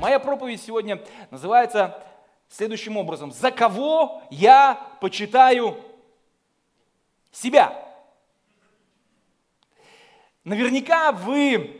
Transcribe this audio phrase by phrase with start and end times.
[0.00, 2.02] Моя проповедь сегодня называется
[2.48, 3.32] следующим образом.
[3.32, 5.76] За кого я почитаю
[7.32, 7.86] себя?
[10.44, 11.79] Наверняка вы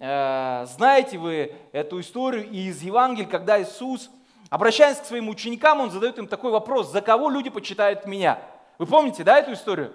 [0.00, 4.10] знаете вы эту историю из Евангелия, когда Иисус,
[4.48, 8.38] обращаясь к своим ученикам, Он задает им такой вопрос, за кого люди почитают меня?
[8.78, 9.92] Вы помните, да, эту историю?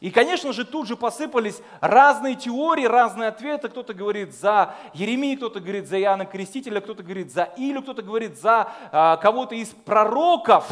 [0.00, 3.68] И, конечно же, тут же посыпались разные теории, разные ответы.
[3.68, 8.40] Кто-то говорит за Еремию, кто-то говорит за Иоанна Крестителя, кто-то говорит за Илю, кто-то говорит
[8.40, 10.66] за а, кого-то из пророков.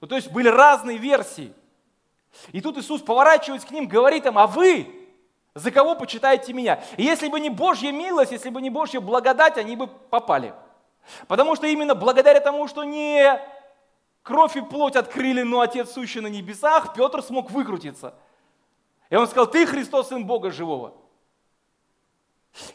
[0.00, 1.52] Ну, то есть были разные версии.
[2.52, 4.97] И тут Иисус поворачивается к ним, говорит им, а вы
[5.54, 6.82] за кого почитаете меня?
[6.96, 10.54] И если бы не Божья милость, если бы не Божья благодать, они бы попали.
[11.26, 13.40] Потому что именно благодаря тому, что не
[14.22, 18.14] кровь и плоть открыли, но Отец сущий на небесах, Петр смог выкрутиться–
[19.10, 20.92] и он сказал, ты Христос, Сын Бога Живого.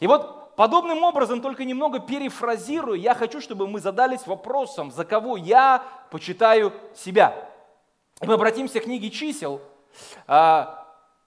[0.00, 5.36] И вот подобным образом, только немного перефразирую, я хочу, чтобы мы задались вопросом, за кого
[5.36, 7.50] я почитаю себя.
[8.20, 9.60] И мы обратимся к книге чисел.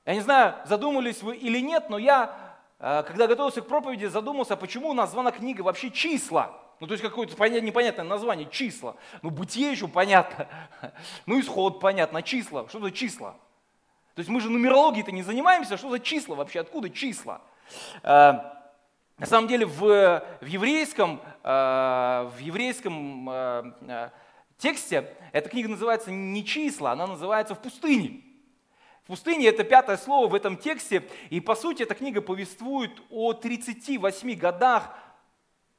[0.07, 2.33] Я не знаю, задумались вы или нет, но я,
[2.79, 6.57] а, когда готовился к проповеди, задумался, почему названа книга вообще «Числа».
[6.79, 8.95] Ну, то есть какое-то непонятное название, числа.
[9.21, 10.47] Ну, бытие еще понятно.
[11.25, 12.69] Ну, исход понятно, числа.
[12.69, 13.31] Что за числа?
[14.13, 17.41] То есть мы же нумерологией-то не занимаемся, что за числа вообще, откуда числа?
[18.01, 18.33] Э,
[19.17, 24.09] на самом деле в, в еврейском, э, в еврейском э,
[24.57, 28.26] тексте эта книга называется не числа, она называется в пустыне.
[29.07, 33.31] В пустыне это пятое слово в этом тексте, и по сути эта книга повествует о
[33.31, 34.93] 38 годах,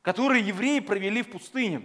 [0.01, 1.83] которые евреи провели в пустыне.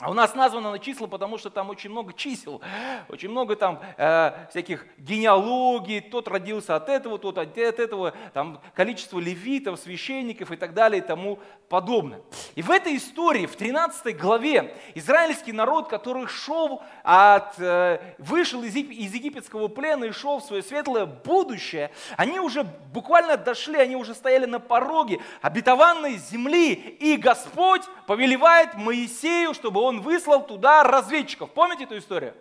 [0.00, 2.62] А у нас названо на числа, потому что там очень много чисел,
[3.08, 9.18] очень много там э, всяких генеалогий, тот родился от этого, тот от этого, там количество
[9.18, 11.38] левитов, священников и так далее и тому
[11.68, 12.22] подобное.
[12.54, 18.74] И в этой истории, в 13 главе, израильский народ, который шел от, э, вышел из,
[18.74, 24.14] из египетского плена и шел в свое светлое будущее, они уже буквально дошли, они уже
[24.14, 31.50] стояли на пороге обетованной земли, и Господь повелевает Моисею, чтобы он он выслал туда разведчиков.
[31.50, 32.34] Помните эту историю?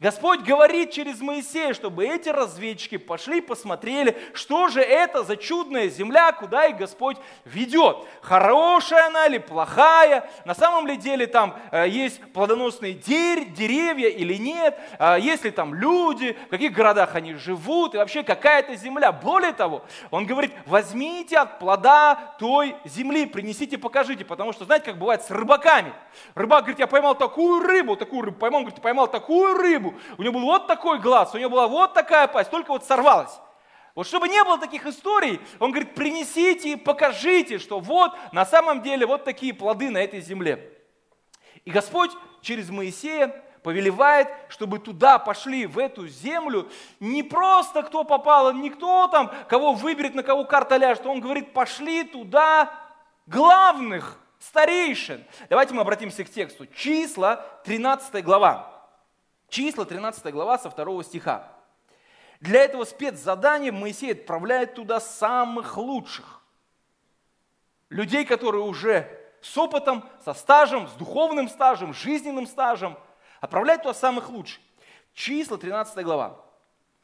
[0.00, 6.32] Господь говорит через Моисея, чтобы эти разведчики пошли, посмотрели, что же это за чудная земля,
[6.32, 7.98] куда их Господь ведет.
[8.22, 14.80] Хорошая она или плохая, на самом ли деле там э, есть плодоносные деревья или нет,
[14.98, 19.12] э, есть ли там люди, в каких городах они живут, и вообще какая это земля.
[19.12, 24.98] Более того, он говорит, возьмите от плода той земли, принесите, покажите, потому что знаете, как
[24.98, 25.92] бывает с рыбаками.
[26.34, 30.22] Рыбак говорит, я поймал такую рыбу, такую рыбу поймал, он говорит, поймал такую рыбу, у
[30.22, 33.40] него был вот такой глаз, у него была вот такая пасть, только вот сорвалась.
[33.94, 38.82] Вот чтобы не было таких историй, он говорит, принесите и покажите, что вот на самом
[38.82, 40.72] деле вот такие плоды на этой земле.
[41.64, 46.68] И Господь через Моисея повелевает, чтобы туда пошли, в эту землю,
[46.98, 51.06] не просто кто попал, не кто там, кого выберет, на кого карта ляжет.
[51.06, 52.72] Он говорит, пошли туда
[53.26, 55.24] главных, старейшин.
[55.48, 56.66] Давайте мы обратимся к тексту.
[56.66, 58.69] Числа, 13 глава.
[59.50, 61.48] Числа, 13 глава, со 2 стиха.
[62.40, 66.40] Для этого спецзадания Моисей отправляет туда самых лучших.
[67.90, 69.10] Людей, которые уже
[69.42, 72.96] с опытом, со стажем, с духовным стажем, жизненным стажем.
[73.40, 74.60] Отправляет туда самых лучших.
[75.12, 76.40] Числа, 13 глава.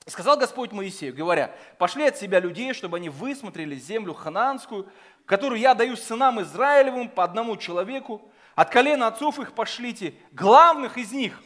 [0.07, 4.89] Сказал Господь Моисею, говоря, пошли от себя людей, чтобы они высмотрели землю ханаанскую,
[5.25, 8.31] которую я даю сынам Израилевым по одному человеку.
[8.55, 11.43] От колена отцов их пошлите, главных из них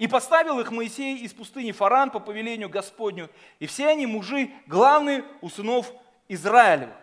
[0.00, 3.28] и поставил их Моисей из пустыни Фаран по повелению Господню.
[3.58, 5.92] И все они мужи, главные у сынов
[6.26, 6.94] Израилева.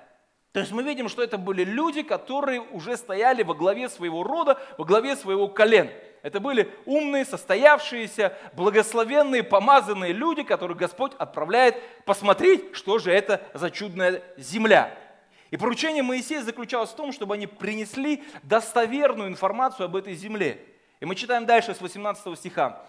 [0.51, 4.59] То есть мы видим, что это были люди, которые уже стояли во главе своего рода,
[4.79, 5.91] во главе своего колена.
[6.23, 13.69] Это были умные, состоявшиеся, благословенные, помазанные люди, которых Господь отправляет посмотреть, что же это за
[13.69, 14.97] чудная земля.
[15.51, 20.65] И поручение Моисея заключалось в том, чтобы они принесли достоверную информацию об этой земле.
[20.99, 22.83] И мы читаем дальше с 18 стиха.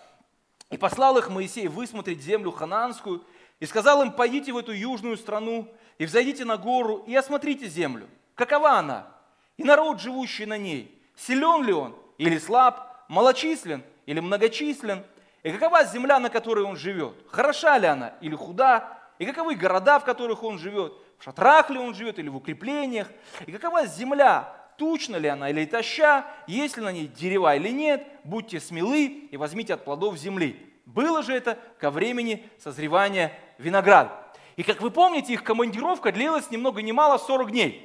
[0.71, 3.25] «И послал их Моисей высмотреть землю хананскую,
[3.61, 5.69] и сказал им, пойдите в эту южную страну,
[5.99, 8.09] и взойдите на гору, и осмотрите землю.
[8.35, 9.09] Какова она?
[9.57, 15.03] И народ, живущий на ней, силен ли он, или слаб, малочислен, или многочислен?
[15.43, 17.15] И какова земля, на которой он живет?
[17.31, 18.99] Хороша ли она, или худа?
[19.19, 20.93] И каковы города, в которых он живет?
[21.19, 23.09] в шатрах ли он живет или в укреплениях,
[23.47, 28.07] и какова земля, тучна ли она или таща, есть ли на ней дерева или нет,
[28.25, 30.65] будьте смелы и возьмите от плодов земли.
[30.87, 34.13] Было же это ко времени созревания винограда.
[34.57, 37.85] И как вы помните, их командировка длилась ни много ни мало 40 дней.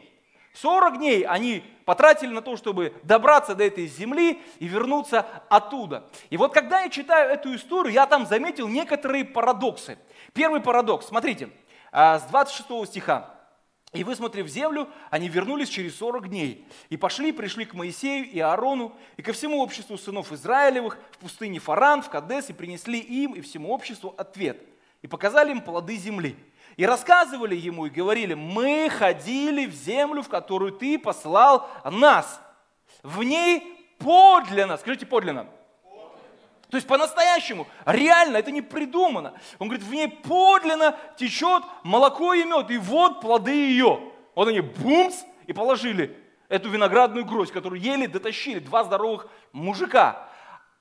[0.54, 6.10] 40 дней они потратили на то, чтобы добраться до этой земли и вернуться оттуда.
[6.30, 9.98] И вот когда я читаю эту историю, я там заметил некоторые парадоксы.
[10.34, 11.50] Первый парадокс, смотрите,
[11.92, 13.34] а, с 26 стиха.
[13.94, 16.66] И высмотрев землю, они вернулись через 40 дней.
[16.90, 21.60] И пошли, пришли к Моисею и Аарону, и ко всему обществу сынов Израилевых в пустыне
[21.60, 24.60] Фаран, в Кадес, и принесли им и всему обществу ответ.
[25.04, 26.36] И показали им плоды земли.
[26.76, 32.42] И рассказывали ему и говорили, мы ходили в землю, в которую ты послал нас.
[33.04, 33.62] В ней
[34.00, 35.48] подлинно, скажите подлинно,
[36.74, 39.36] то есть по-настоящему, реально, это не придумано.
[39.60, 44.00] Он говорит, в ней подлинно течет молоко и мед, и вот плоды ее.
[44.34, 46.18] Вот они бумс и положили
[46.50, 50.28] эту виноградную гроздь, которую еле дотащили два здоровых мужика.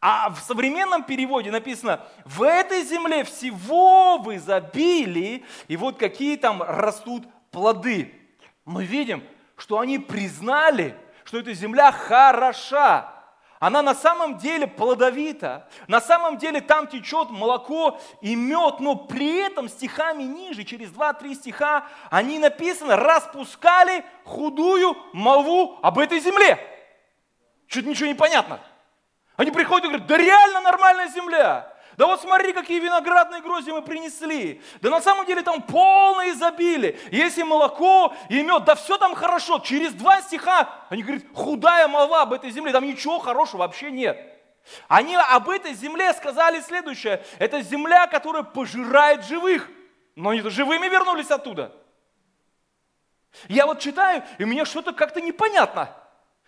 [0.00, 6.62] А в современном переводе написано, в этой земле всего в изобилии, и вот какие там
[6.62, 8.14] растут плоды.
[8.64, 9.22] Мы видим,
[9.58, 13.11] что они признали, что эта земля хороша,
[13.62, 19.36] она на самом деле плодовита, на самом деле там течет молоко и мед, но при
[19.36, 26.58] этом стихами ниже, через 2-3 стиха, они написаны, распускали худую молву об этой земле.
[27.68, 28.58] Чуть ничего не понятно.
[29.36, 31.71] Они приходят и говорят, да реально нормальная земля.
[31.96, 34.62] Да вот смотри, какие виноградные грозди мы принесли.
[34.80, 36.98] Да на самом деле там полное изобилие.
[37.10, 38.64] Есть и молоко, и мед.
[38.64, 39.58] Да все там хорошо.
[39.58, 42.72] Через два стиха они говорят, худая молва об этой земле.
[42.72, 44.18] Там ничего хорошего вообще нет.
[44.88, 47.22] Они об этой земле сказали следующее.
[47.38, 49.68] Это земля, которая пожирает живых.
[50.14, 51.74] Но они-то живыми вернулись оттуда.
[53.48, 55.94] Я вот читаю, и мне что-то как-то непонятно.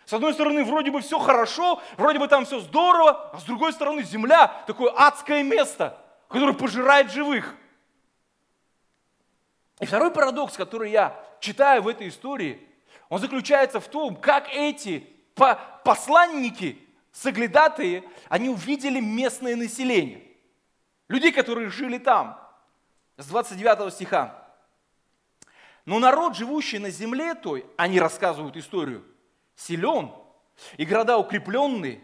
[0.06, 3.72] С одной стороны, вроде бы все хорошо, вроде бы там все здорово, а с другой
[3.72, 5.98] стороны, земля– такое адское место,
[6.28, 7.54] которое пожирает живых.
[9.80, 12.60] И второй парадокс, который я читаю в этой истории,
[13.08, 15.08] он заключается в том, как эти
[15.84, 16.78] посланники,
[17.10, 20.22] соглядатые, они увидели местное население.
[21.08, 22.38] Людей, которые жили там.
[23.16, 24.42] С 29 стиха.
[25.86, 29.02] Но народ, живущий на земле той, они рассказывают историю–
[29.56, 30.12] силен,
[30.76, 32.00] и города укрепленные,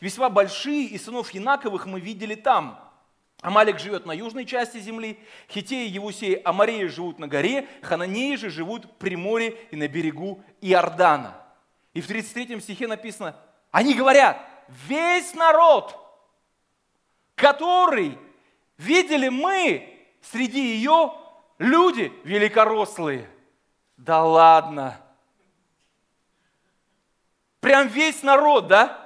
[0.00, 2.86] весьма большие, и сынов Янаковых мы видели там.
[3.42, 5.18] Амалик живет на южной части земли,
[5.48, 11.36] Хитеи, Евусеи, Амареи живут на горе, Хананеи же живут при море и на берегу Иордана.
[11.94, 13.34] И в 33 стихе написано,
[13.70, 14.38] они говорят,
[14.86, 15.96] весь народ,
[17.34, 18.18] который
[18.76, 21.14] видели мы среди ее,
[21.58, 23.28] люди великорослые.
[23.96, 25.00] Да ладно,
[27.60, 28.96] Прям весь народ, да?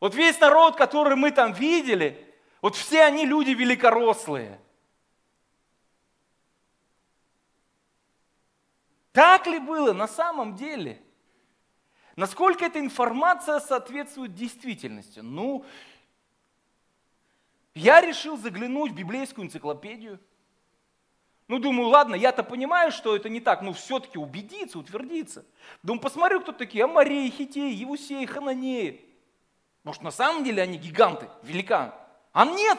[0.00, 4.60] Вот весь народ, который мы там видели, вот все они люди великорослые.
[9.12, 11.02] Так ли было на самом деле?
[12.16, 15.20] Насколько эта информация соответствует действительности?
[15.20, 15.64] Ну,
[17.74, 20.18] я решил заглянуть в библейскую энциклопедию–
[21.48, 25.44] ну, думаю, ладно, я-то понимаю, что это не так, но все-таки убедиться, утвердиться.
[25.82, 29.04] Думаю, посмотрю, кто такие, Амарей, Хитей, Евусей, Хананеи.
[29.84, 31.92] Может, на самом деле они гиганты, великаны.
[32.32, 32.78] А нет,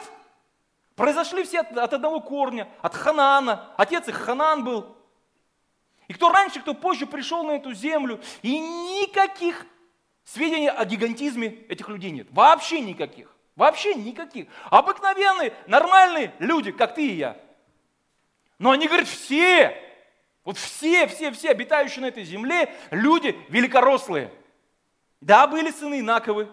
[0.94, 3.72] произошли все от, от одного корня, от Ханана.
[3.78, 4.94] Отец их Ханан был.
[6.06, 9.64] И кто раньше, кто позже пришел на эту землю, и никаких
[10.24, 12.28] сведений о гигантизме этих людей нет.
[12.30, 13.34] Вообще никаких.
[13.56, 14.48] Вообще никаких.
[14.70, 17.40] Обыкновенные, нормальные люди, как ты и я.
[18.58, 19.76] Но они говорят, все,
[20.44, 24.32] вот все, все, все обитающие на этой земле люди великорослые.
[25.20, 26.50] Да, были сыны Инаковы,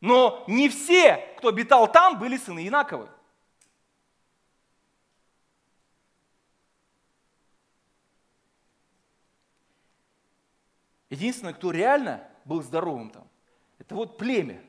[0.00, 3.08] но не все, кто обитал там, были сыны Инаковы.
[11.08, 13.28] Единственное, кто реально был здоровым там,
[13.78, 14.62] это вот племя,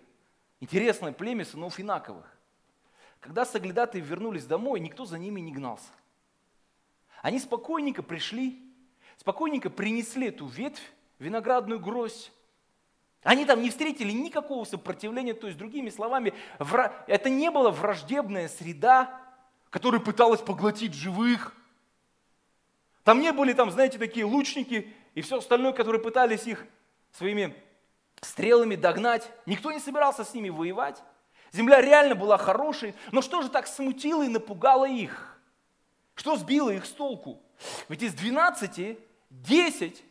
[0.59, 2.25] интересное племя сынов Инаковых.
[3.19, 5.91] Когда соглядатые вернулись домой, никто за ними не гнался.
[7.21, 8.59] Они спокойненько пришли,
[9.17, 12.31] спокойненько принесли эту ветвь, виноградную гроздь.
[13.21, 16.33] Они там не встретили никакого сопротивления, то есть, другими словами,
[17.07, 19.21] это не была враждебная среда,
[19.69, 21.55] которая пыталась поглотить живых.
[23.03, 26.65] Там не были, там, знаете, такие лучники и все остальное, которые пытались их
[27.11, 27.55] своими
[28.21, 29.31] стрелами догнать.
[29.45, 31.03] Никто не собирался с ними воевать.
[31.51, 35.30] Земля реально была хорошей, но что же так смутило и напугало их?
[36.21, 37.41] Что сбило их с толку?
[37.89, 38.95] Ведь из 12,
[39.31, 40.03] 10,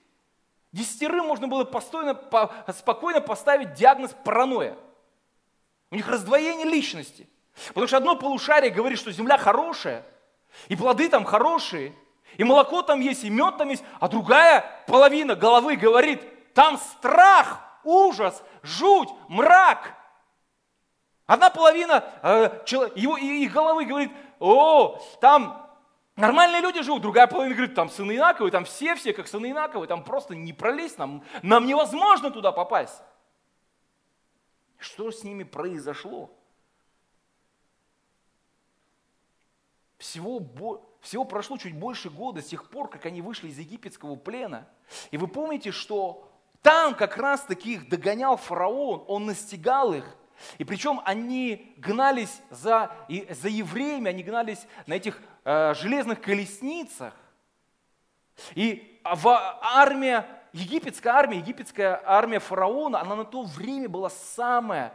[0.72, 4.76] десятерым можно было постойно, по, спокойно поставить диагноз паранойя.
[5.92, 7.28] У них раздвоение личности.
[7.68, 10.04] Потому что одно полушарие говорит, что земля хорошая,
[10.66, 11.94] и плоды там хорошие,
[12.36, 16.20] и молоко там есть, и мед там есть, а другая половина головы говорит,
[16.54, 19.94] там страх, ужас, жуть, мрак.
[21.26, 22.62] Одна половина э,
[22.96, 25.69] его, их головы говорит, о, там
[26.20, 29.86] нормальные люди живут, другая половина говорит, там сыны Инаковы, там все, все как сыны Инаковы,
[29.86, 33.02] там просто не пролезть, нам, нам невозможно туда попасть.
[34.78, 36.30] Что с ними произошло?
[39.98, 40.40] Всего,
[41.00, 44.66] всего прошло чуть больше года с тех пор, как они вышли из египетского плена.
[45.10, 46.30] И вы помните, что
[46.62, 50.16] там как раз таки их догонял фараон, он настигал их.
[50.58, 57.14] И причем они гнались за, и за евреями, они гнались на этих э, железных колесницах.
[58.54, 59.28] И в
[59.62, 64.94] армия, египетская армия, египетская армия фараона, она на то время была самая,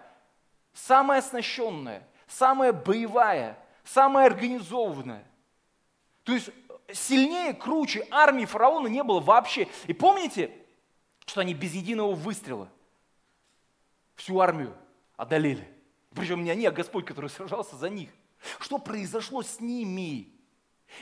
[0.73, 5.23] самая оснащенная, самая боевая– самая организованная.
[6.23, 6.49] То есть
[6.91, 9.67] сильнее, круче армии фараона не было вообще.
[9.87, 10.51] И помните,
[11.25, 12.67] что они без единого выстрела
[14.15, 14.75] всю армию
[15.17, 15.67] одолели.
[16.13, 18.09] Причем не они, а Господь, который сражался за них.
[18.59, 20.31] Что произошло с ними?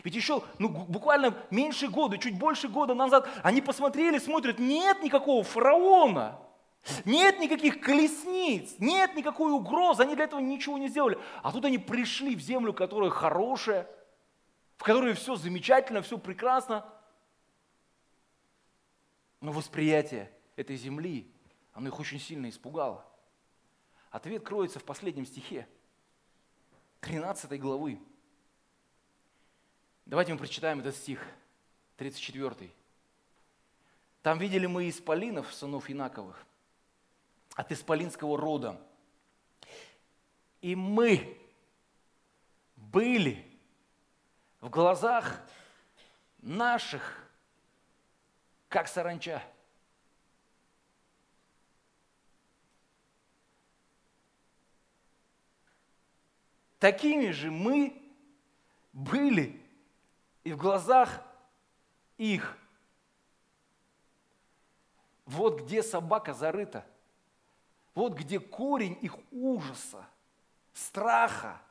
[0.03, 5.43] Ведь еще ну, буквально меньше года, чуть больше года назад они посмотрели, смотрят, нет никакого
[5.43, 6.39] фараона.
[7.05, 11.17] Нет никаких колесниц, нет никакой угрозы, они для этого ничего не сделали.
[11.41, 13.87] А тут они пришли в землю, которая хорошая,
[14.75, 16.85] в которой все замечательно, все прекрасно.
[19.39, 21.31] Но восприятие этой земли,
[21.71, 23.05] оно их очень сильно испугало.
[24.13, 25.67] Ответ кроется в последнем стихе,
[27.01, 27.99] 13 главы.
[30.05, 31.19] Давайте мы прочитаем этот стих,
[31.97, 32.69] 34.
[34.21, 36.45] Там видели мы исполинов, сынов Инаковых,
[37.55, 38.79] от исполинского рода.
[40.61, 41.35] И мы
[42.75, 43.43] были
[44.61, 45.41] в глазах
[46.37, 47.27] наших,
[48.69, 49.41] как саранча.
[56.83, 57.97] Такими же мы
[58.91, 59.57] были
[60.43, 61.23] и в глазах
[62.17, 62.57] их.
[65.25, 66.85] Вот где собака зарыта–
[67.95, 70.05] вот где корень их ужаса,
[70.73, 71.61] страха.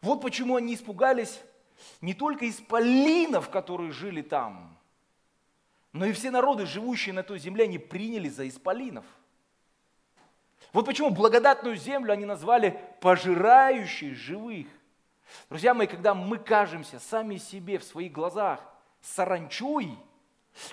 [0.00, 1.40] Вот почему они испугались
[2.00, 4.78] не только исполинов, которые жили там,
[5.90, 9.04] но и все народы, живущие на той земле, они приняли за исполинов.
[10.74, 14.66] Вот почему благодатную землю они назвали пожирающей живых.
[15.48, 18.60] Друзья мои, когда мы кажемся сами себе в своих глазах
[19.00, 19.96] саранчой,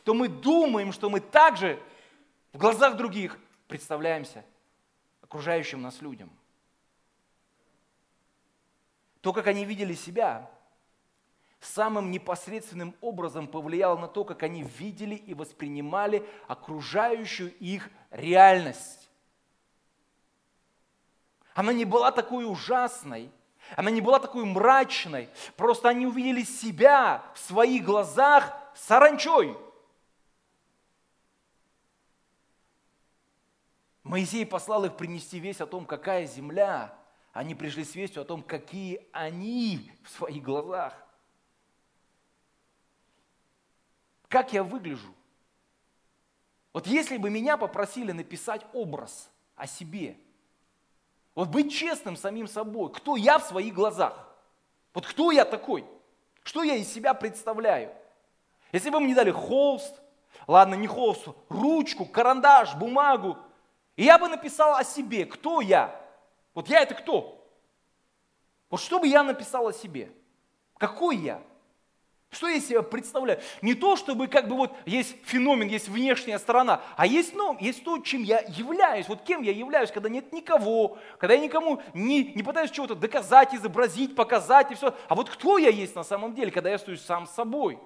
[0.03, 1.79] то мы думаем, что мы также
[2.51, 4.43] в глазах других представляемся
[5.22, 6.31] окружающим нас людям.
[9.22, 10.50] То, как они видели себя,
[11.60, 19.00] самым непосредственным образом повлияло на то, как они видели и воспринимали окружающую их реальность.
[21.53, 23.31] Она не была такой ужасной,
[23.75, 29.58] она не была такой мрачной, просто они увидели себя в своих глазах саранчой–
[34.12, 36.93] Моисей послал их принести весть о том, какая земля.
[37.34, 40.93] Они пришли с вестью о том, какие они в своих глазах.
[44.27, 45.13] Как я выгляжу?
[46.74, 50.17] Вот если бы меня попросили написать образ о себе,
[51.35, 54.27] вот быть честным самим собой, кто я в своих глазах,
[54.93, 55.85] вот кто я такой,
[56.43, 57.93] что я из себя представляю.
[58.71, 60.01] Если бы мне дали холст,
[60.47, 63.38] ладно, не холст, ручку, карандаш, бумагу,
[63.95, 66.00] и я бы написал о себе, кто я.
[66.53, 67.38] Вот я это кто?
[68.69, 70.11] Вот что бы я написал о себе?
[70.77, 71.41] Какой я?
[72.31, 73.39] Что я себе представляю?
[73.61, 77.83] Не то, чтобы как бы вот есть феномен, есть внешняя сторона, а есть, ну, есть
[77.83, 79.07] то, чем я являюсь.
[79.07, 83.53] Вот кем я являюсь, когда нет никого, когда я никому не, не пытаюсь чего-то доказать,
[83.53, 84.95] изобразить, показать и все.
[85.09, 87.77] А вот кто я есть на самом деле, когда я стою сам с собой?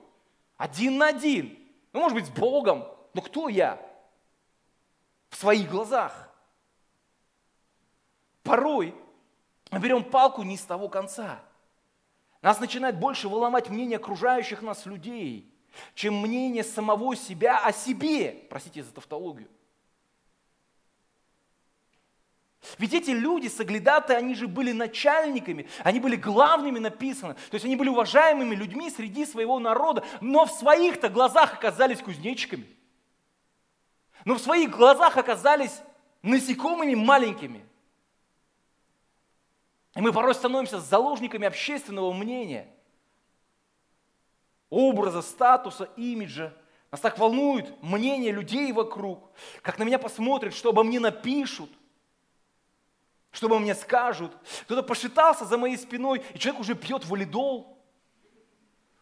[0.58, 1.58] Один на один.
[1.92, 2.86] Ну, может быть, с Богом.
[3.14, 3.80] Но кто я?
[5.36, 6.30] в своих глазах.
[8.42, 8.96] Порой
[9.70, 11.42] мы берем палку не с того конца.
[12.46, 15.52] Нас начинает больше выломать мнение окружающих нас людей,
[15.96, 18.46] чем мнение самого себя о себе.
[18.52, 19.48] Простите за тавтологию.
[22.78, 27.34] Ведь эти люди, соглядаты, они же были начальниками, они были главными написаны.
[27.34, 32.68] То есть они были уважаемыми людьми среди своего народа, но в своих-то глазах оказались кузнечиками.
[34.24, 35.82] Но в своих глазах оказались
[36.22, 37.66] насекомыми маленькими.
[39.96, 42.68] И мы порой становимся заложниками общественного мнения,
[44.70, 46.54] образа, статуса, имиджа.
[46.92, 51.70] Нас так волнует мнение людей вокруг, как на меня посмотрят, что обо мне напишут–
[53.36, 54.32] что обо мне скажут.
[54.64, 57.78] Кто-то посчитался за моей спиной, и человек уже пьет валидол.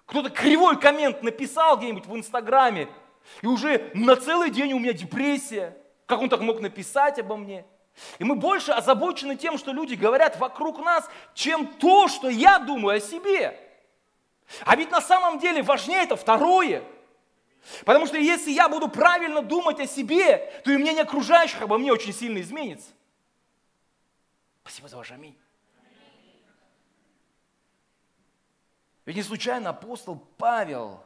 [0.06, 2.90] Кто-то кривой коммент написал где-нибудь в Инстаграме,
[3.42, 5.78] и уже на целый день у меня депрессия.
[6.06, 7.66] Как он так мог написать обо мне?
[8.20, 12.98] И мы больше озабочены тем, что люди говорят вокруг нас, чем то, что я думаю
[12.98, 13.60] о себе.
[14.66, 16.84] А ведь на самом деле важнее это второе.
[17.86, 21.94] Потому что если я буду правильно думать о себе, то и мнение окружающих обо мне
[21.94, 22.92] очень сильно изменится.
[24.64, 25.38] Спасибо за ваш аминь.
[29.06, 31.04] Ведь не случайно апостол Павел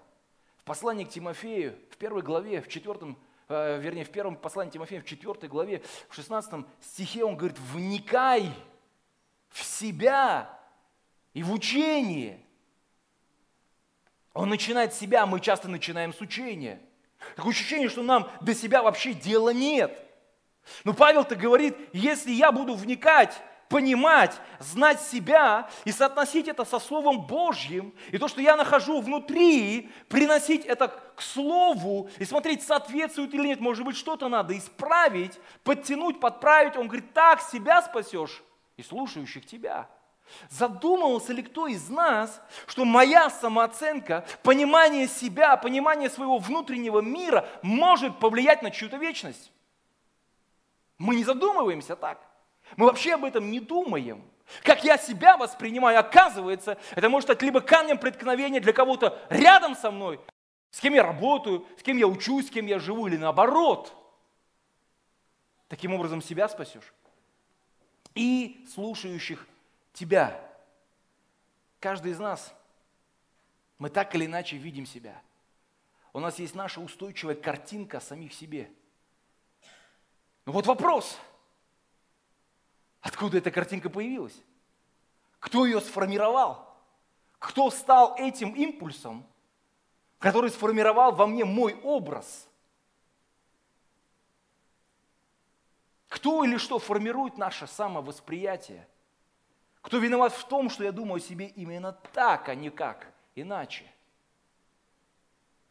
[0.60, 3.17] в послании к Тимофею, в первой главе, в четвертом,
[3.50, 8.51] вернее, в первом послании Тимофея, в четвертой главе, в шестнадцатом стихе он говорит, вникай
[9.50, 10.60] в себя
[11.34, 12.39] и в учение.
[14.34, 16.80] Он начинает с себя, мы часто начинаем с учения.
[17.36, 20.04] Такое ощущение, что нам до себя вообще дела нет–
[20.84, 27.22] но Павел-то говорит, если я буду вникать, понимать, знать себя и соотносить это со Словом
[27.22, 33.48] Божьим, и то, что я нахожу внутри, приносить это к Слову и смотреть, соответствует или
[33.48, 36.76] нет, может быть, что-то надо исправить, подтянуть, подправить.
[36.78, 38.44] Он говорит, так себя спасешь
[38.78, 39.90] и слушающих тебя.
[40.50, 48.20] Задумывался ли кто из нас, что моя самооценка, понимание себя, понимание своего внутреннего мира может
[48.20, 49.52] повлиять на чью-то вечность?
[50.98, 52.26] Мы не задумываемся так.
[52.76, 54.24] Мы вообще об этом не думаем.
[54.64, 59.92] Как я себя воспринимаю, оказывается, это может стать либо камнем преткновения для кого-то рядом со
[59.92, 60.20] мной,
[60.72, 63.94] с кем я работаю, с кем я учусь, с кем я живу, или наоборот.
[65.68, 66.94] Таким образом себя спасешь.
[68.16, 69.46] И слушающих
[69.94, 70.42] тебя.
[71.80, 72.53] Каждый из нас,
[73.77, 75.22] мы так или иначе видим себя.
[76.14, 78.72] У нас есть наша устойчивая картинка самих себе–
[80.48, 81.20] ну вот вопрос.
[83.07, 84.35] Откуда эта картинка появилась?
[85.39, 86.75] Кто ее сформировал?
[87.39, 89.25] Кто стал этим импульсом,
[90.20, 92.50] который сформировал во мне мой образ?
[96.09, 98.85] Кто или что формирует наше самовосприятие?
[99.79, 103.89] Кто виноват в том, что я думаю о себе именно так, а не как иначе?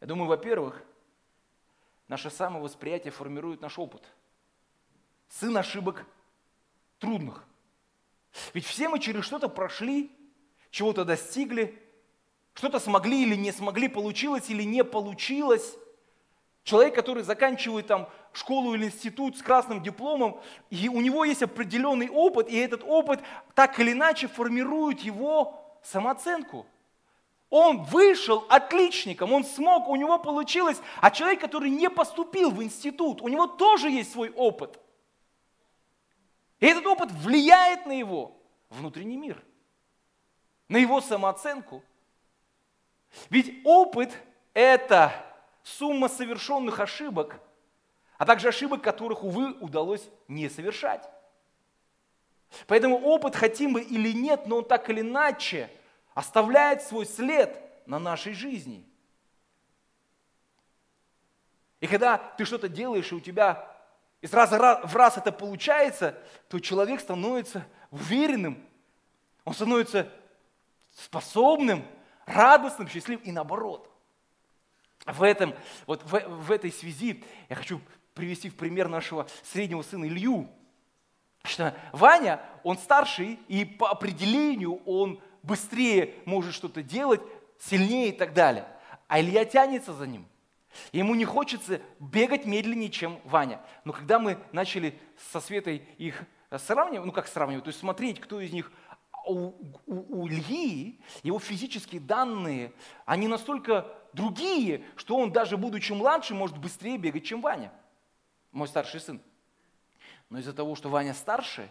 [0.01, 0.81] Я думаю, во-первых,
[2.07, 4.01] наше самовосприятие формирует наш опыт–
[5.29, 6.03] сын ошибок
[6.99, 7.45] трудных.
[8.53, 10.11] Ведь все мы через что-то прошли,
[10.69, 11.81] чего-то достигли,
[12.53, 15.75] что-то смогли или не смогли, получилось или не получилось.
[16.63, 22.09] Человек, который заканчивает там школу или институт с красным дипломом, и у него есть определенный
[22.09, 23.21] опыт, и этот опыт
[23.55, 26.65] так или иначе формирует его самооценку.
[27.49, 30.81] Он вышел отличником, он смог, у него получилось.
[30.99, 34.79] А человек, который не поступил в институт, у него тоже есть свой опыт–
[36.59, 38.35] и этот опыт влияет на его
[38.69, 39.43] внутренний мир,
[40.67, 41.83] на его самооценку.
[43.29, 44.11] Ведь опыт–
[44.53, 45.13] это
[45.63, 47.39] сумма совершенных ошибок,
[48.17, 51.07] а также ошибок, которых, увы, удалось не совершать.
[52.65, 55.69] Поэтому опыт, хотим мы или нет, но он так или иначе
[56.13, 58.83] оставляет свой след на нашей жизни.
[61.79, 63.76] И когда ты что-то делаешь, и у тебя
[64.21, 66.17] и сразу в раз это получается,
[66.49, 68.63] то человек становится уверенным,
[69.45, 70.11] он становится
[70.95, 71.85] способным,
[72.25, 73.89] радостным, счастливым и наоборот.
[75.05, 75.53] В, этом,
[75.85, 77.79] вот в, в этой связи я хочу
[78.13, 80.49] привести в пример нашего среднего сына Илью.
[81.43, 87.21] Что Ваня, он старший, и по определению он быстрее может что-то делать,
[87.59, 88.67] сильнее и так далее.
[89.07, 90.27] А Илья тянется за ним–
[90.91, 93.61] Ему не хочется бегать медленнее, чем Ваня.
[93.83, 94.97] Но когда мы начали
[95.31, 96.23] со Светой их
[96.55, 98.71] сравнивать, ну как сравнивать, то есть смотреть, кто из них
[99.25, 99.53] у,
[99.85, 102.73] у, у Ильи, его физические данные,
[103.05, 107.71] они настолько другие, что он даже будучи младше, может быстрее бегать, чем Ваня,
[108.51, 109.21] мой старший сын.
[110.29, 111.69] Но из-за того, что Ваня старше,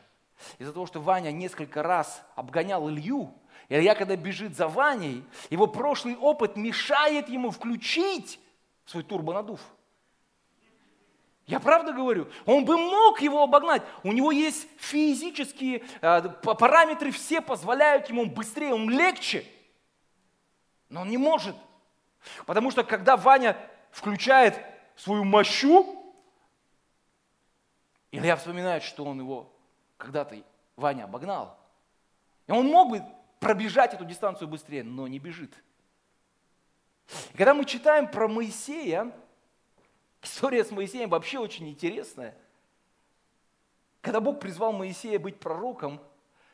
[0.58, 3.32] из-за того, что Ваня несколько раз обгонял Илью,
[3.68, 8.38] и Илья, когда бежит за Ваней, его прошлый опыт мешает ему включить
[8.86, 9.60] свой турбонадув.
[11.46, 12.28] Я правда говорю?
[12.44, 13.82] Он бы мог его обогнать.
[14.02, 19.46] У него есть физические э, параметры, все позволяют ему быстрее, он легче.
[20.88, 21.54] Но он не может.
[22.46, 23.56] Потому что когда Ваня
[23.92, 24.60] включает
[24.96, 26.02] свою мощу,
[28.10, 29.52] Илья вспоминает, что он его
[29.98, 30.36] когда-то,
[30.74, 31.58] Ваня, обогнал.
[32.48, 33.02] И он мог бы
[33.38, 35.52] пробежать эту дистанцию быстрее, но не бежит.
[37.32, 39.12] И когда мы читаем про Моисея,
[40.26, 42.36] История с Моисеем вообще очень интересная.
[44.00, 46.00] Когда Бог призвал Моисея быть пророком,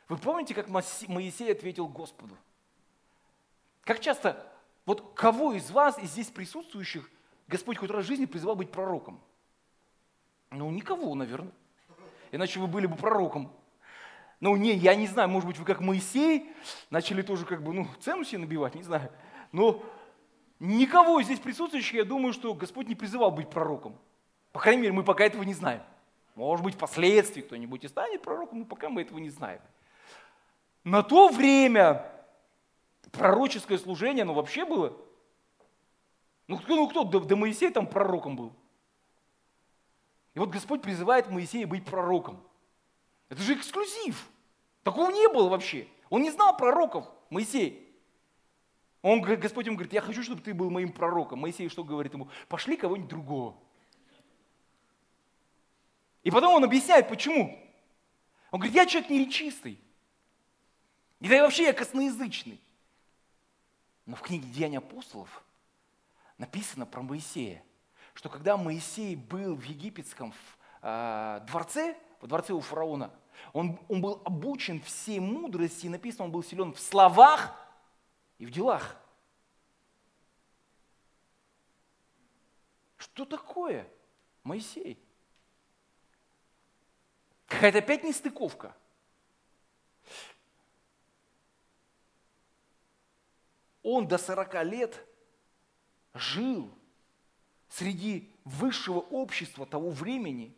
[0.07, 2.37] вы помните, как Моисей ответил Господу?
[3.83, 4.47] Как часто,
[4.85, 7.09] вот кого из вас, из здесь присутствующих,
[7.47, 9.19] Господь хоть раз в жизни призвал быть пророком?
[10.51, 11.53] Ну, никого, наверное.
[12.31, 13.51] Иначе вы были бы пророком.
[14.39, 16.53] Ну, не, я не знаю, может быть, вы как Моисей
[16.91, 19.11] начали тоже как бы, ну, цену себе набивать, не знаю.
[19.51, 19.83] Но
[20.65, 23.99] Никого здесь присутствующих, я думаю, что Господь не призывал быть пророком.
[24.53, 25.81] По крайней мере, мы пока этого не знаем.
[26.35, 29.59] Может быть, впоследствии кто-нибудь и станет пророком, но пока мы этого не знаем.
[30.85, 32.09] На то время
[33.11, 34.95] пророческое служение, ну вообще было.
[36.47, 38.53] Ну кто, ну кто, до, до Моисея там пророком был.
[40.33, 42.41] И вот Господь призывает Моисея быть пророком.
[43.27, 44.29] Это же эксклюзив.
[44.83, 45.89] Такого не было вообще.
[46.09, 47.82] Он не знал пророков, Моисей.
[49.03, 51.39] Он, Господь ему говорит, я хочу, чтобы ты был моим пророком.
[51.39, 52.29] Моисей что говорит ему?
[52.47, 53.55] Пошли кого-нибудь другого.
[56.23, 57.59] И потом он объясняет, почему.
[58.49, 59.77] Он говорит, я человек неречистый.
[61.19, 62.61] И да и вообще я косноязычный.
[64.05, 65.43] Но в книге Деяния апостолов
[66.37, 67.61] написано про Моисея,
[68.13, 70.33] что когда Моисей был в египетском
[70.81, 73.11] э, дворце, в дворце у фараона,
[73.51, 77.59] он, он был обучен всей мудрости, и написано, он был силен в словах
[78.43, 78.97] и в делах.
[82.97, 83.87] Что такое
[84.43, 85.01] Моисей?
[87.47, 88.75] Какая-то опять нестыковка.
[93.81, 95.07] Он до 40 лет
[96.13, 96.69] жил
[97.69, 100.53] среди высшего общества того времени,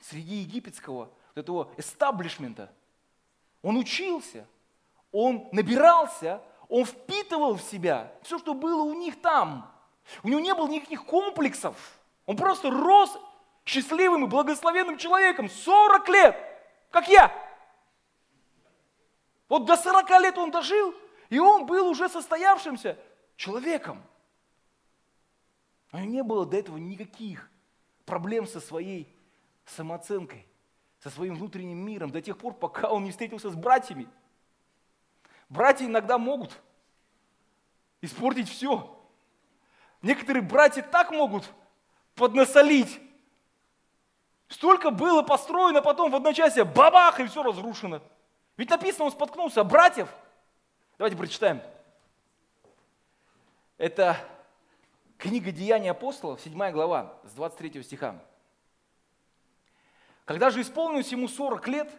[0.00, 2.74] среди египетского вот этого эстаблишмента.
[3.62, 4.44] Он учился,
[5.12, 9.72] он набирался, он впитывал в себя все, что было у них там.
[10.22, 11.76] У него не было никаких комплексов.
[12.26, 13.18] Он просто рос
[13.64, 15.48] счастливым и благословенным человеком.
[15.48, 16.36] 40 лет,
[16.90, 17.32] как я.
[19.48, 20.94] Вот до 40 лет он дожил,
[21.30, 22.98] и он был уже состоявшимся
[23.36, 24.02] человеком.
[25.92, 27.50] У него не было до этого никаких
[28.04, 29.14] проблем со своей
[29.64, 30.46] самооценкой,
[31.00, 34.06] со своим внутренним миром, до тех пор, пока он не встретился с братьями.
[35.48, 36.58] Братья иногда могут
[38.00, 38.94] испортить все.
[40.02, 41.50] Некоторые братья так могут
[42.14, 43.00] поднасолить.
[44.48, 48.00] Столько было построено, потом в одночасье бабах, и все разрушено.
[48.56, 49.62] Ведь написано, он споткнулся.
[49.64, 50.08] Братьев,
[50.96, 51.62] давайте прочитаем.
[53.76, 54.18] Это
[55.16, 58.20] книга Деяний апостолов, 7 глава, с 23 стиха.
[60.24, 61.92] Когда же исполнилось ему 40 лет,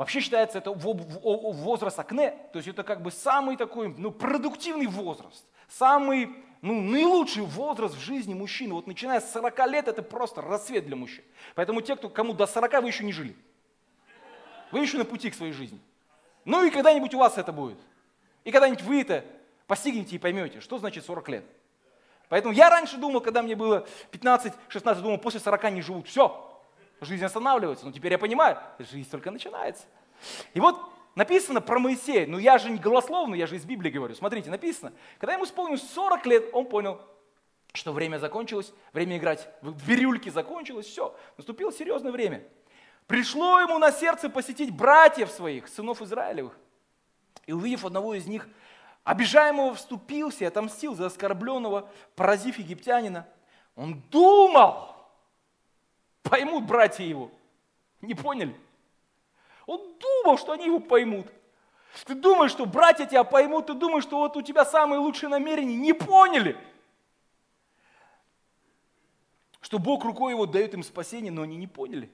[0.00, 5.44] Вообще считается это возраст акне, то есть это как бы самый такой ну, продуктивный возраст,
[5.68, 8.72] самый ну, наилучший возраст в жизни мужчины.
[8.72, 11.22] Вот начиная с 40 лет это просто рассвет для мужчин.
[11.54, 13.36] Поэтому те, кто, кому до 40, вы еще не жили.
[14.72, 15.78] Вы еще на пути к своей жизни.
[16.46, 17.78] Ну и когда-нибудь у вас это будет.
[18.44, 19.22] И когда-нибудь вы это
[19.66, 21.44] постигнете и поймете, что значит 40 лет.
[22.30, 26.08] Поэтому я раньше думал, когда мне было 15-16, думал, после 40 не живут.
[26.08, 26.49] Все,
[27.00, 27.86] жизнь останавливается.
[27.86, 29.84] Но теперь я понимаю, жизнь только начинается.
[30.54, 30.80] И вот
[31.14, 34.14] написано про Моисея, ну я же не голословно, я же из Библии говорю.
[34.14, 37.00] Смотрите, написано, когда ему исполнилось 40 лет, он понял,
[37.72, 42.42] что время закончилось, время играть в бирюльки закончилось, все, наступило серьезное время.
[43.06, 46.56] Пришло ему на сердце посетить братьев своих, сынов Израилевых.
[47.46, 48.48] И увидев одного из них,
[49.02, 53.26] обижаемого вступился и отомстил за оскорбленного, поразив египтянина.
[53.74, 54.94] Он думал,
[56.22, 57.30] поймут братья его.
[58.00, 58.56] Не поняли?
[59.66, 61.26] Он думал, что они его поймут.
[62.06, 65.76] Ты думаешь, что братья тебя поймут, ты думаешь, что вот у тебя самые лучшие намерения.
[65.76, 66.56] Не поняли.
[69.60, 72.10] Что Бог рукой его дает им спасение, но они не поняли.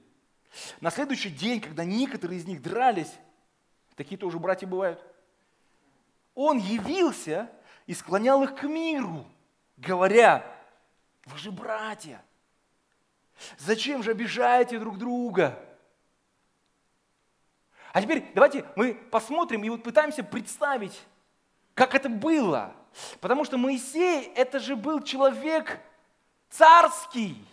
[0.81, 3.13] На следующий день, когда некоторые из них дрались,
[3.95, 5.03] такие тоже братья бывают,
[6.35, 7.49] он явился
[7.85, 9.25] и склонял их к миру,
[9.77, 10.45] говоря,
[11.25, 12.23] вы же братья,
[13.57, 15.57] Зачем же обижаете друг друга?
[17.93, 20.99] А теперь давайте мы посмотрим и вот пытаемся представить,
[21.73, 22.73] как это было.
[23.19, 25.79] Потому что Моисей, это же был человек
[26.49, 27.43] царский.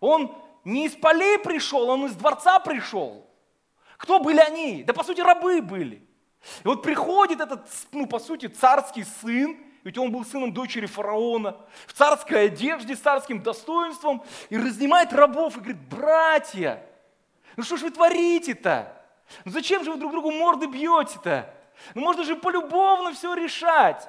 [0.00, 3.26] Он не из полей пришел, он из дворца пришел.
[3.96, 4.82] Кто были они?
[4.82, 6.06] Да по сути рабы были.
[6.64, 11.56] И вот приходит этот, ну по сути, царский сын, ведь он был сыном дочери фараона,
[11.86, 16.82] в царской одежде, с царским достоинством, и разнимает рабов и говорит, братья,
[17.56, 18.92] ну что ж вы творите-то?
[19.44, 21.52] Ну зачем же вы друг другу морды бьете-то?
[21.94, 24.06] Ну можно же полюбовно все решать.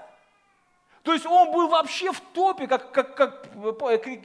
[1.03, 3.47] То есть он был вообще в топе, как, как, как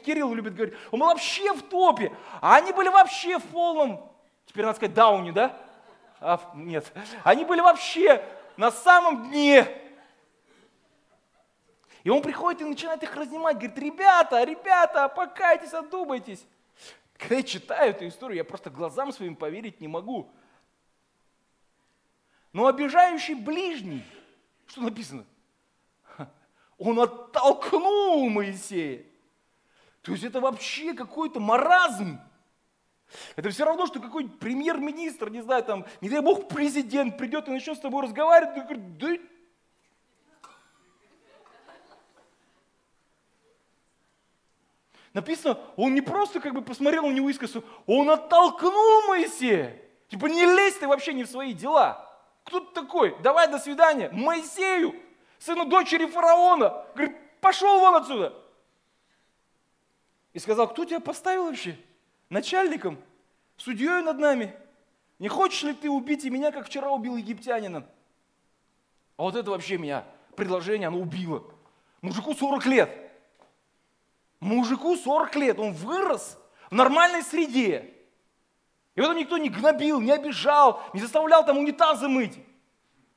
[0.03, 4.13] Кирилл любит говорить, он был вообще в топе, а они были вообще в полном,
[4.47, 5.57] теперь надо сказать, дауне, да?
[6.21, 6.93] А, нет,
[7.25, 8.23] они были вообще
[8.57, 9.67] на самом дне.
[12.07, 16.47] И он приходит и начинает их разнимать, говорит, ребята, ребята, покайтесь, одумайтесь.
[17.19, 20.31] Когда я читаю эту историю, я просто глазам своим поверить не могу.
[22.53, 24.05] Но обижающий ближний,
[24.69, 25.27] что написано?
[26.79, 29.03] Он оттолкнул Моисея.
[30.03, 32.21] То есть это вообще какой-то маразм.
[33.35, 37.51] Это все равно, что какой-нибудь премьер-министр, не знаю, там, не дай бог, президент придет и
[37.51, 39.09] начнет с тобой разговаривать, и говорит, да
[45.17, 49.81] Написано, он не просто как бы посмотрел на него и сказал, он оттолкнул Моисея.
[50.09, 52.07] Типа не лезь ты вообще не в свои дела.
[52.45, 53.17] Кто ты такой?
[53.23, 54.11] Давай до свидания.
[54.13, 54.95] Моисею,
[55.39, 56.85] сыну дочери фараона.
[56.95, 58.35] Говорит, пошел вон отсюда.
[60.35, 61.79] И сказал, кто тебя поставил вообще?
[62.29, 62.99] Начальником,
[63.57, 64.55] судьей над нами.
[65.19, 67.87] Не хочешь ли ты убить и меня, как вчера убил египтянина?
[69.17, 70.05] А вот это вообще меня
[70.37, 71.43] предложение, оно убило.
[72.03, 73.06] Мужику 40 лет.
[74.47, 76.39] Мужику 40 лет, он вырос
[76.71, 77.93] в нормальной среде.
[78.95, 82.39] И вот никто не гнобил, не обижал, не заставлял там унитазы мыть.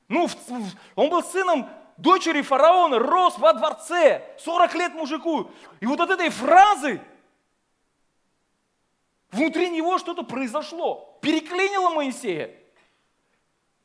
[0.08, 0.28] Ну,
[0.96, 5.52] он был сыном дочери фараона, рос во дворце, 40 лет мужику.
[5.80, 7.00] И вот от этой фразы
[9.30, 12.56] внутри него что-то произошло, переклинило Моисея.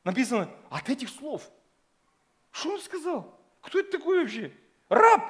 [0.03, 1.47] Написано, от этих слов.
[2.49, 3.39] Что он сказал?
[3.61, 4.51] Кто это такой вообще?
[4.89, 5.21] Раб.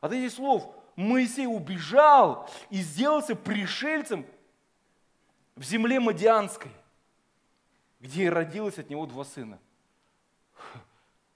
[0.00, 4.26] От этих слов Моисей убежал и сделался пришельцем
[5.56, 6.70] в земле Мадианской,
[8.00, 9.58] где и родилось от него два сына.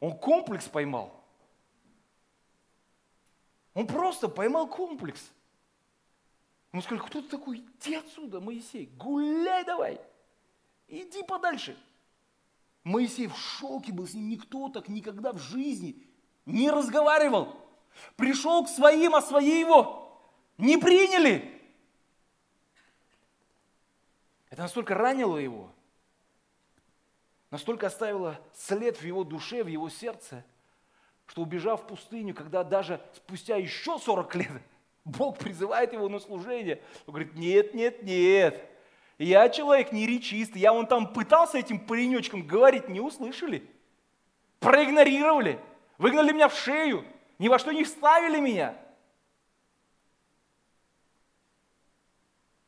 [0.00, 1.18] Он комплекс поймал.
[3.72, 5.32] Он просто поймал комплекс.
[6.72, 7.64] Он сказал, кто ты такой?
[7.80, 10.00] Иди отсюда, Моисей, гуляй давай.
[10.88, 11.76] Иди подальше.
[12.82, 16.02] Моисей в шоке был, с ним никто так никогда в жизни
[16.44, 17.63] не разговаривал.
[18.16, 20.20] Пришел к своим, а свои его
[20.58, 21.50] не приняли.
[24.50, 25.68] Это настолько ранило его,
[27.50, 30.44] настолько оставило след в его душе, в его сердце,
[31.26, 34.62] что убежав в пустыню, когда даже спустя еще 40 лет
[35.04, 38.64] Бог призывает его на служение, он говорит, нет, нет, нет,
[39.18, 43.68] я человек не речист, я вон там пытался этим паренечкам говорить, не услышали,
[44.60, 45.58] проигнорировали,
[45.98, 47.04] выгнали меня в шею,
[47.38, 48.76] ни во что не вставили меня.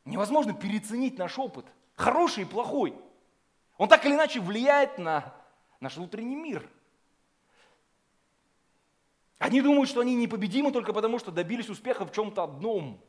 [0.05, 2.95] Невозможно переоценить наш опыт, хороший и плохой.
[3.77, 5.33] Он так или иначе влияет на
[5.79, 6.67] наш внутренний мир.
[9.37, 12.99] Они думают, что они непобедимы только потому, что добились успеха в чем-то одном.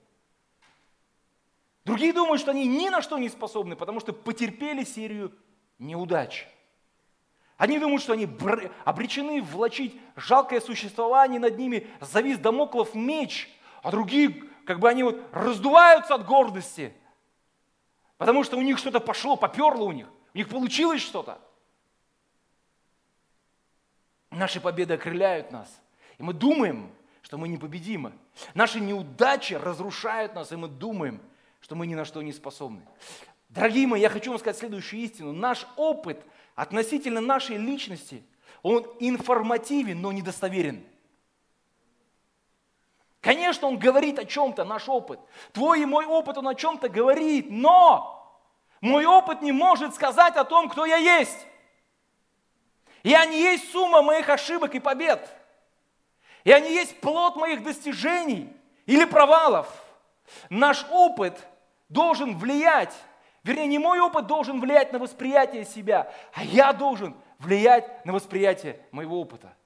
[1.84, 5.34] Другие думают, что они ни на что не способны, потому что потерпели серию
[5.78, 6.46] неудач.
[7.58, 8.28] Они думают, что они
[8.84, 13.50] обречены влачить жалкое существование, над ними завис домоклов меч,
[13.82, 16.94] а другие, как бы они вот раздуваются от гордости,
[18.16, 21.40] потому что у них что-то пошло, поперло у них, у них получилось что-то.
[24.30, 25.68] Наши победы окрыляют нас,
[26.18, 26.92] и мы думаем,
[27.22, 28.12] что мы непобедимы.
[28.54, 31.20] Наши неудачи разрушают нас, и мы думаем,
[31.60, 32.82] что мы ни на что не способны.
[33.48, 35.32] Дорогие мои, я хочу вам сказать следующую истину.
[35.32, 36.24] Наш опыт–
[36.58, 38.24] относительно нашей личности,
[38.64, 40.84] он информативен, но недостоверен.
[43.20, 45.20] Конечно, он говорит о чем-то, наш опыт.
[45.52, 48.42] Твой и мой опыт, он о чем-то говорит, но
[48.80, 51.46] мой опыт не может сказать о том, кто я есть.
[53.04, 55.32] Я не есть сумма моих ошибок и побед.
[56.42, 58.52] Я не есть плод моих достижений
[58.84, 59.68] или провалов.
[60.50, 61.38] Наш опыт
[61.88, 62.94] должен влиять
[63.48, 68.78] Вернее, не мой опыт должен влиять на восприятие себя, а я должен влиять на восприятие
[68.90, 69.56] моего опыта.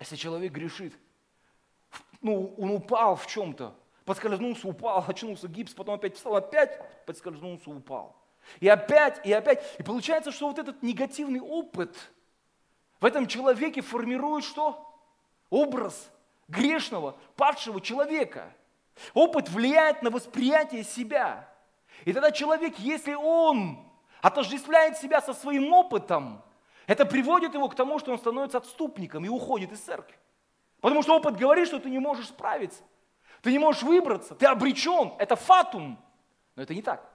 [0.00, 0.94] Если человек грешит,
[2.22, 8.16] ну, он упал в чем-то, подскользнулся, упал, очнулся, гипс, потом опять встал, опять подскользнулся, упал.
[8.60, 9.62] И опять, и опять.
[9.78, 11.94] И получается, что вот этот негативный опыт
[13.00, 14.90] в этом человеке формирует что?
[15.50, 16.10] Образ
[16.48, 18.50] грешного, падшего человека.
[19.14, 21.48] Опыт влияет на восприятие себя.
[22.04, 23.86] И тогда человек, если он
[24.20, 26.42] отождествляет себя со своим опытом,
[26.86, 30.18] это приводит его к тому, что он становится отступником и уходит из церкви.
[30.80, 32.82] Потому что опыт говорит, что ты не можешь справиться.
[33.40, 35.14] Ты не можешь выбраться, ты обречен.
[35.18, 35.98] Это фатум.
[36.54, 37.08] Но это не так.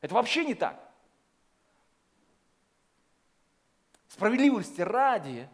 [0.00, 0.80] Это вообще не так.
[4.08, 5.48] Справедливости ради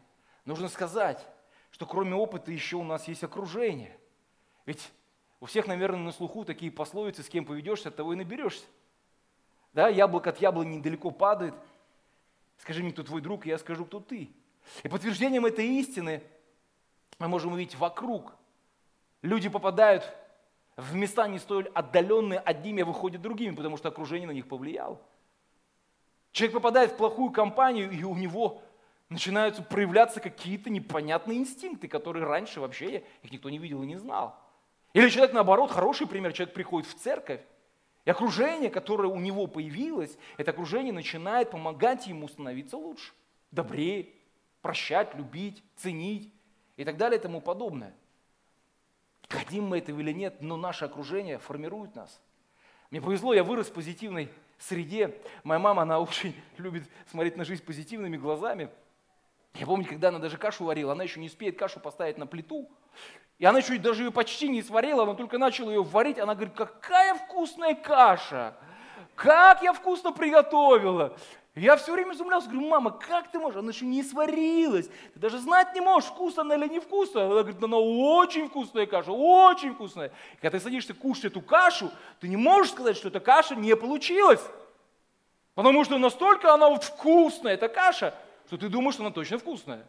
[0.45, 1.27] нужно сказать,
[1.71, 3.99] что кроме опыта еще у нас есть окружение.
[4.67, 4.93] Ведь
[5.41, 8.67] у всех, наверное, на слуху такие пословицы, с кем поведешься, от того и наберешься.
[9.73, 11.55] Да, яблоко от яблони недалеко падает.
[12.59, 14.31] Скажи мне, кто твой друг, и я скажу, кто ты.
[14.83, 16.23] И подтверждением этой истины
[17.19, 18.35] мы можем увидеть вокруг.
[19.23, 20.05] Люди попадают
[20.77, 25.01] в места не столь отдаленные одними, а выходят другими, потому что окружение на них повлияло.
[26.33, 28.63] Человек попадает в плохую компанию, и у него
[29.09, 34.39] начинаются проявляться какие-то непонятные инстинкты, которые раньше вообще их никто не видел и не знал.
[34.93, 37.41] Или человек, наоборот, хороший пример, человек приходит в церковь,
[38.05, 43.13] и окружение, которое у него появилось, это окружение начинает помогать ему становиться лучше,
[43.51, 44.09] добрее,
[44.63, 46.33] прощать, любить, ценить
[46.77, 47.95] и так далее и тому подобное.
[49.29, 52.21] Хотим мы этого или нет, но наше окружение формирует нас.
[52.91, 55.17] Мне повезло, я вырос в позитивной среде.
[55.45, 58.71] Моя мама, она очень любит смотреть на жизнь позитивными глазами.
[59.55, 62.69] Я помню, когда она даже кашу варила, она еще не успеет кашу поставить на плиту.
[63.41, 66.19] И она еще даже ее почти не сварила, она только начала ее варить.
[66.19, 68.55] Она говорит, какая вкусная каша!
[69.15, 71.17] Как я вкусно приготовила!
[71.55, 73.59] Я все время изумлялся, говорю, мама, как ты можешь?
[73.59, 74.89] Она еще не сварилась.
[75.15, 77.25] Ты даже знать не можешь, вкусно она или не вкусно.
[77.25, 80.09] Она говорит, она очень вкусная каша, очень вкусная.
[80.35, 83.75] И когда ты садишься кушать эту кашу, ты не можешь сказать, что эта каша не
[83.75, 84.43] получилась.
[85.55, 88.15] Потому что настолько она вот вкусная, эта каша,
[88.49, 89.87] что ты думаешь, что она точно вкусная.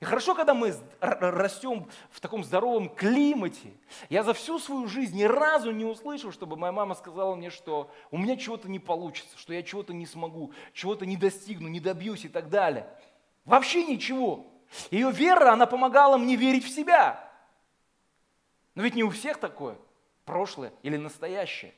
[0.00, 3.74] И хорошо, когда мы растем в таком здоровом климате.
[4.08, 7.90] Я за всю свою жизнь ни разу не услышал, чтобы моя мама сказала мне, что
[8.10, 12.24] у меня чего-то не получится, что я чего-то не смогу, чего-то не достигну, не добьюсь
[12.24, 12.86] и так далее.
[13.44, 14.46] Вообще ничего.
[14.90, 17.28] Ее вера, она помогала мне верить в себя.
[18.74, 19.76] Но ведь не у всех такое,
[20.24, 21.74] прошлое или настоящее.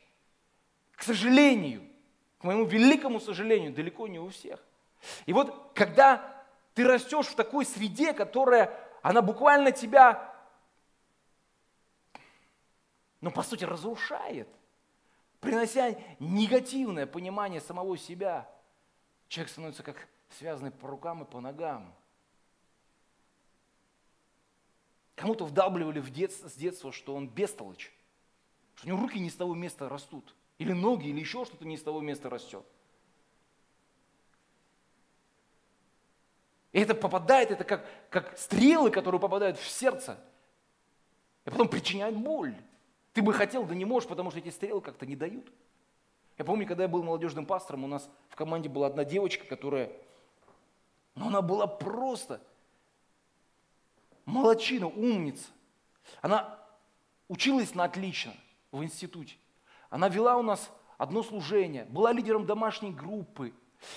[0.94, 1.82] К сожалению,
[2.38, 4.62] к моему великому сожалению, далеко не у всех.
[5.26, 6.31] И вот когда
[6.74, 10.35] ты растешь в такой среде, которая, она буквально тебя,
[13.20, 14.48] ну, по сути, разрушает,
[15.40, 18.50] принося негативное понимание самого себя.
[19.28, 21.94] Человек становится как связанный по рукам и по ногам.
[25.14, 27.92] Кому-то вдалбливали в детство, с детства, что он бестолочь,
[28.74, 31.76] что у него руки не с того места растут, или ноги, или еще что-то не
[31.76, 32.66] с того места растет.
[36.72, 40.18] И это попадает, это как, как стрелы, которые попадают в сердце.
[41.44, 42.54] И потом причиняют боль.
[43.12, 45.52] Ты бы хотел, да не можешь, потому что эти стрелы как-то не дают.
[46.38, 49.92] Я помню, когда я был молодежным пастором, у нас в команде была одна девочка, которая,
[51.14, 52.40] ну она была просто
[54.24, 55.48] молочина, умница.
[56.22, 56.58] Она
[57.28, 58.32] училась на отлично
[58.70, 59.37] в институте.
[59.90, 63.52] Она вела у нас одно служение, была лидером домашней группы.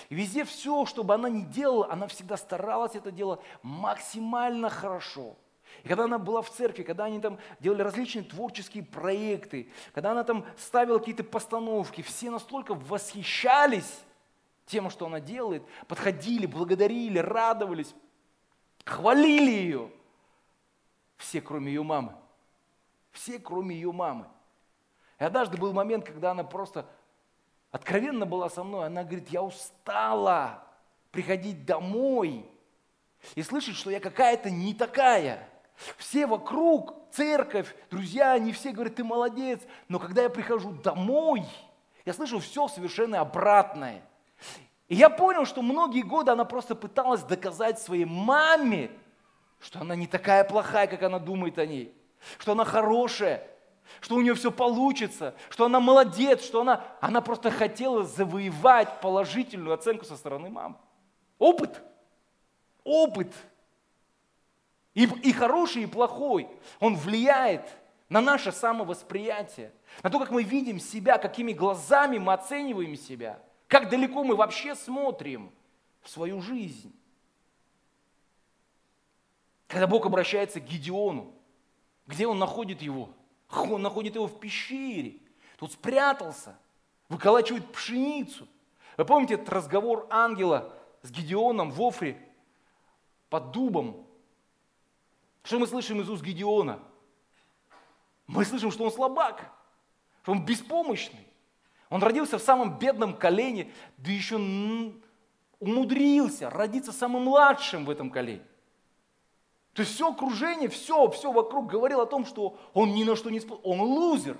[0.08, 5.36] И везде все, что бы она ни делала, она всегда старалась это делать максимально хорошо.
[5.84, 10.24] И когда она была в церкви, когда они там делали различные творческие проекты, когда она
[10.24, 14.00] там ставила какие-то постановки, все настолько восхищались
[14.66, 17.94] тем, что она делает, подходили, благодарили, радовались,
[18.84, 19.90] хвалили ее.
[21.16, 22.14] Все, кроме ее мамы.
[23.12, 24.26] Все, кроме ее мамы.
[25.18, 26.86] И однажды был момент, когда она просто
[27.76, 28.86] откровенно была со мной.
[28.86, 30.64] Она говорит, я устала
[31.10, 32.44] приходить домой
[33.34, 35.48] и слышать, что я какая-то не такая.
[35.98, 39.60] Все вокруг, церковь, друзья, они все говорят, ты молодец.
[39.88, 41.44] Но когда я прихожу домой,
[42.04, 44.02] я слышу все совершенно обратное.
[44.88, 48.90] И я понял, что многие годы она просто пыталась доказать своей маме,
[49.60, 51.94] что она не такая плохая, как она думает о ней,
[52.38, 53.46] что она хорошая,
[54.00, 59.74] что у нее все получится, что она молодец, что она, она просто хотела завоевать положительную
[59.74, 60.76] оценку со стороны мамы.
[61.38, 61.82] Опыт.
[62.84, 63.32] Опыт.
[64.94, 66.48] И, и хороший, и плохой.
[66.80, 67.68] Он влияет
[68.08, 69.72] на наше самовосприятие,
[70.02, 74.74] на то, как мы видим себя, какими глазами мы оцениваем себя, как далеко мы вообще
[74.74, 75.52] смотрим
[76.02, 76.94] в свою жизнь.
[79.66, 81.34] Когда Бог обращается к Гедеону,
[82.06, 83.10] где он находит его?
[83.50, 85.16] Он находит его в пещере.
[85.58, 86.58] Тут спрятался,
[87.08, 88.46] выколачивает пшеницу.
[88.96, 90.72] Вы помните этот разговор ангела
[91.02, 92.22] с Гедеоном в Офре?
[93.28, 94.06] под дубом.
[95.42, 96.80] Что мы слышим из уст Гедеона?
[98.26, 99.52] Мы слышим, что он слабак,
[100.22, 101.26] что он беспомощный.
[101.88, 104.36] Он родился в самом бедном колене, да еще
[105.60, 108.44] умудрился родиться самым младшим в этом колене.
[109.76, 113.28] То есть все окружение, все, все вокруг говорило о том, что он ни на что
[113.28, 114.38] не способен, он лузер.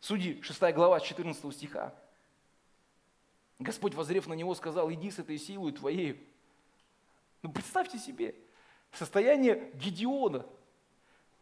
[0.00, 1.94] Судьи, 6 глава, 14 стиха.
[3.58, 6.30] Господь, возрев на него, сказал, иди с этой силой твоей.
[7.40, 8.34] Ну представьте себе,
[8.92, 10.44] состояние Гедеона.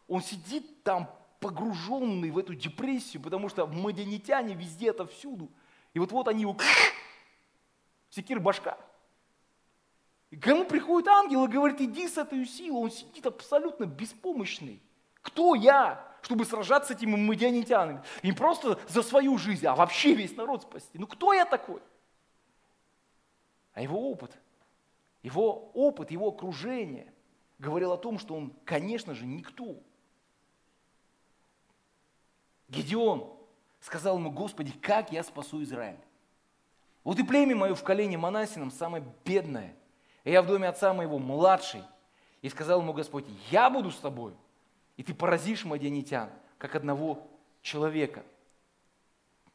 [0.07, 5.51] Он сидит там погруженный в эту депрессию, потому что мадянитяне везде, это всюду.
[5.93, 6.57] И вот вот они его
[8.11, 8.79] секир башка.
[10.33, 12.85] И к нему приходит ангел и говорит, иди с этой силой.
[12.85, 14.81] Он сидит абсолютно беспомощный.
[15.21, 18.03] Кто я, чтобы сражаться с этими мадианитянами?
[18.23, 20.99] Не просто за свою жизнь, а вообще весь народ спасти.
[20.99, 21.83] Ну кто я такой?
[23.75, 24.33] А его опыт,
[25.23, 27.13] его опыт, его окружение
[27.59, 29.77] говорил о том, что он, конечно же, никто.
[32.69, 33.31] Гедеон
[33.81, 36.01] сказал ему, Господи, как я спасу Израиль?
[37.05, 39.77] Вот и племя мое в колене Манасином самое бедное,
[40.25, 41.83] и я в доме отца моего младший.
[42.41, 44.35] И сказал ему Господь, я буду с тобой,
[44.97, 47.27] и ты поразишь мадианитян, как одного
[47.61, 48.25] человека.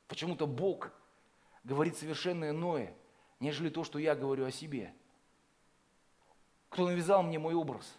[0.08, 0.92] Почему-то Бог
[1.64, 2.94] говорит совершенно иное,
[3.42, 4.94] нежели то, что я говорю о себе.
[6.70, 7.98] Кто навязал мне мой образ?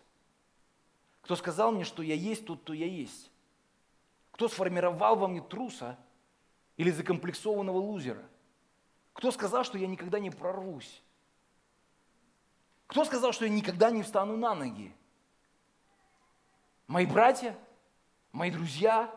[1.21, 3.31] Кто сказал мне, что я есть тот, кто я есть?
[4.31, 5.99] Кто сформировал во мне труса
[6.79, 8.25] или закомплексованного лузера?
[9.13, 11.03] Кто сказал, что я никогда не прорвусь?
[12.89, 14.93] Кто сказал, что я никогда не встану на ноги?
[16.87, 17.57] Мои братья,
[18.33, 19.15] мои друзья,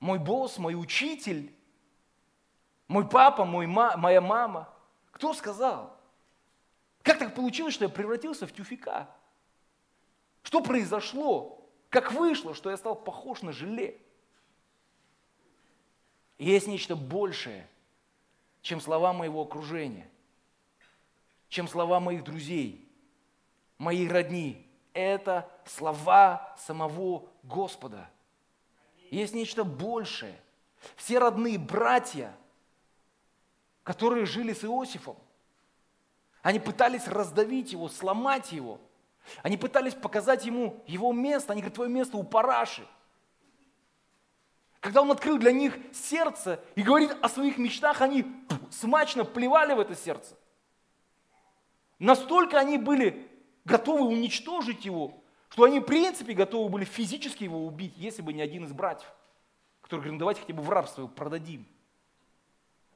[0.00, 1.56] мой босс, мой учитель,
[2.88, 4.68] мой папа, мой ма, моя мама.
[5.12, 5.96] Кто сказал?
[7.02, 9.08] Как так получилось, что я превратился в тюфика?
[10.42, 11.64] Что произошло?
[11.88, 14.00] Как вышло, что я стал похож на желе?
[16.38, 17.68] есть нечто большее,
[18.62, 20.10] чем слова моего окружения,
[21.52, 22.82] чем слова моих друзей,
[23.76, 24.66] моих родни.
[24.94, 28.08] Это слова самого Господа.
[29.10, 30.34] Есть нечто большее.
[30.96, 32.34] Все родные братья,
[33.82, 35.16] которые жили с Иосифом,
[36.40, 38.80] они пытались раздавить его, сломать его.
[39.42, 41.52] Они пытались показать ему его место.
[41.52, 42.86] Они говорят, твое место у параши.
[44.80, 48.24] Когда он открыл для них сердце и говорит о своих мечтах, они
[48.70, 50.34] смачно плевали в это сердце.
[52.02, 53.28] Настолько они были
[53.64, 58.42] готовы уничтожить его, что они в принципе готовы были физически его убить, если бы не
[58.42, 59.10] один из братьев,
[59.82, 61.66] который говорит, ну давайте хотя бы в рабство его продадим.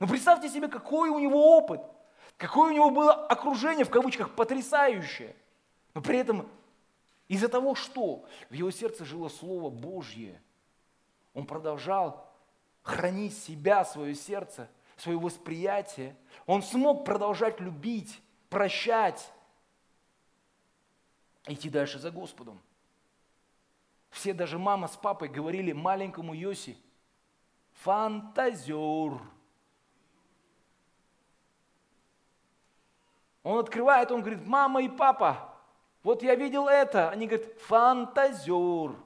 [0.01, 1.81] Но представьте себе, какой у него опыт,
[2.37, 5.35] какое у него было окружение, в кавычках, потрясающее.
[5.95, 6.49] Но при этом
[7.29, 10.41] из-за того, что в его сердце жило Слово Божье–
[11.37, 12.33] он продолжал
[12.83, 16.17] хранить себя, свое сердце, свое восприятие.
[16.47, 19.33] Он смог продолжать любить, прощать,
[21.47, 22.61] идти дальше за Господом.
[24.11, 26.77] Все, даже мама с папой говорили маленькому Йоси,
[27.73, 29.21] фантазер.
[33.43, 35.55] Он открывает, он говорит, мама и папа,
[36.07, 37.11] вот я видел это.
[37.11, 38.97] Они говорят, фантазер.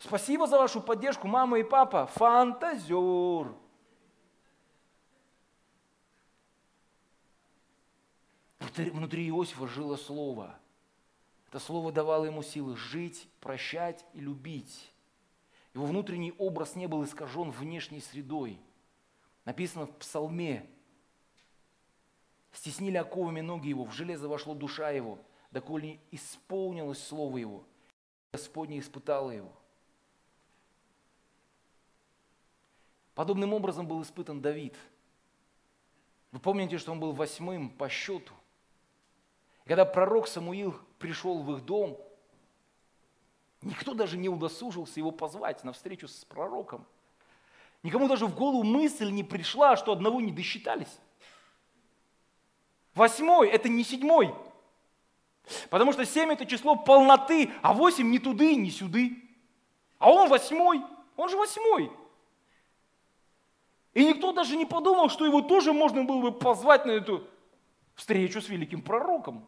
[0.00, 2.06] Спасибо за вашу поддержку, мама и папа.
[2.06, 3.54] Фантазер.
[8.88, 10.58] Внутри Иосифа жило слово.
[11.48, 14.90] Это слово давало ему силы жить, прощать и любить.
[15.74, 18.58] Его внутренний образ не был искажен внешней средой.
[19.44, 20.68] Написано в псалме.
[22.52, 25.18] Стеснили оковами ноги его, в железо вошло душа его,
[25.50, 27.64] доколе исполнилось слово его.
[28.32, 29.52] Господне испытало его.
[33.14, 34.76] Подобным образом был испытан Давид.
[36.32, 38.32] Вы помните, что он был восьмым по счету.
[39.66, 41.98] Когда пророк Самуил пришел в их дом,
[43.62, 46.86] никто даже не удосужился его позвать на встречу с пророком.
[47.82, 50.98] Никому даже в голову мысль не пришла, что одного не досчитались.
[52.94, 54.34] Восьмой– это не седьмой.
[55.70, 59.16] Потому что семь– это число полноты, а восемь– не туды, не сюды.
[59.98, 60.82] А он восьмой,
[61.16, 61.90] он же восьмой.
[63.94, 67.26] И никто даже не подумал, что его тоже можно было бы позвать на эту
[68.00, 69.46] встречу с великим пророком.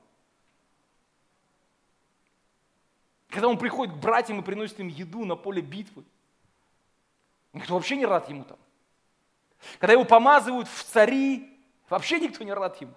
[3.30, 6.04] Когда он приходит к братьям и приносит им еду на поле битвы,
[7.54, 8.58] никто вообще не рад ему там.
[9.78, 12.92] Когда его помазывают в цари, вообще никто не рад ему.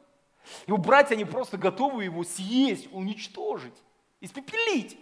[0.68, 3.82] Его братья, они просто готовы его съесть, уничтожить,
[4.20, 5.00] испепелить.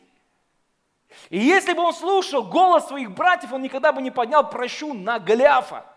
[1.32, 5.18] И если бы он слушал голос своих братьев, он никогда бы не поднял прощу на
[5.18, 5.93] Голиафа.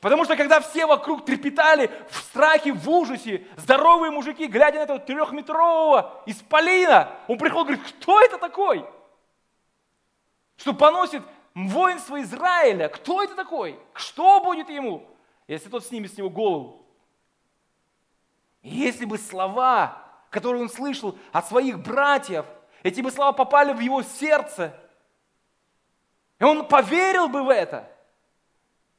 [0.00, 4.98] Потому что когда все вокруг трепетали в страхе, в ужасе, здоровые мужики, глядя на этого
[4.98, 8.86] трехметрового исполина, он приходил и говорит, кто это такой?
[10.56, 11.22] Что поносит
[11.54, 12.88] воинство Израиля.
[12.88, 13.78] Кто это такой?
[13.94, 15.08] Что будет ему,
[15.46, 16.84] если тот снимет с него голову?
[18.62, 22.46] Если бы слова, которые он слышал от своих братьев,
[22.82, 24.74] эти бы слова попали в его сердце,
[26.38, 27.93] и он поверил бы в это, то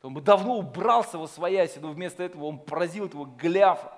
[0.05, 3.91] он бы давно убрался во своясь, но вместо этого он поразил этого Голиафа.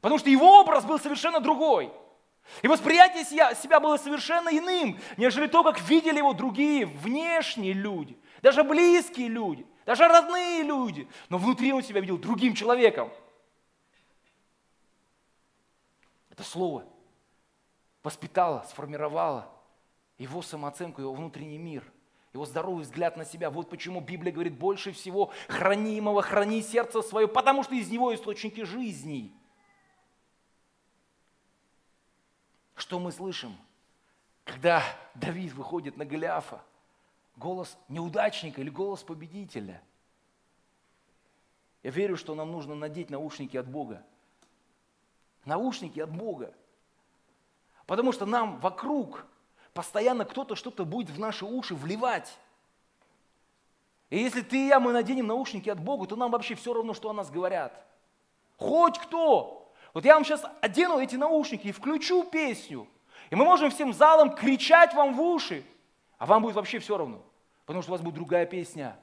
[0.00, 1.92] Потому что его образ был совершенно другой.
[2.62, 8.62] И восприятие себя было совершенно иным, нежели то, как видели его другие внешние люди, даже
[8.64, 11.06] близкие люди, даже родные люди.
[11.28, 13.12] Но внутри он себя видел другим человеком.
[16.30, 16.84] Это слово
[18.02, 19.52] воспитало, сформировало
[20.16, 21.84] его самооценку, его внутренний мир,
[22.36, 23.50] его здоровый взгляд на себя.
[23.50, 28.62] Вот почему Библия говорит, больше всего хранимого храни сердце свое, потому что из него источники
[28.62, 29.32] жизни.
[32.74, 33.56] Что мы слышим,
[34.44, 34.82] когда
[35.14, 36.62] Давид выходит на Голиафа?
[37.36, 39.82] Голос неудачника или голос победителя?
[41.82, 44.04] Я верю, что нам нужно надеть наушники от Бога–
[45.46, 46.52] наушники от Бога.
[47.86, 49.24] Потому что нам вокруг
[49.76, 52.36] постоянно кто-то что-то будет в наши уши вливать.
[54.10, 56.94] И если ты и я, мы наденем наушники от Бога, то нам вообще все равно,
[56.94, 57.84] что о нас говорят.
[58.56, 59.72] Хоть кто.
[59.94, 62.88] Вот я вам сейчас одену эти наушники и включу песню.
[63.30, 65.64] И мы можем всем залом кричать вам в уши.
[66.18, 67.22] А вам будет вообще все равно.
[67.66, 68.96] Потому что у вас будет другая песня.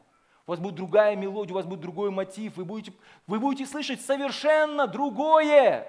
[0.48, 2.58] У вас будет другая мелодия, у вас будет другой мотив.
[2.58, 2.94] Вы будете,
[3.28, 5.88] вы будете слышать совершенно другое.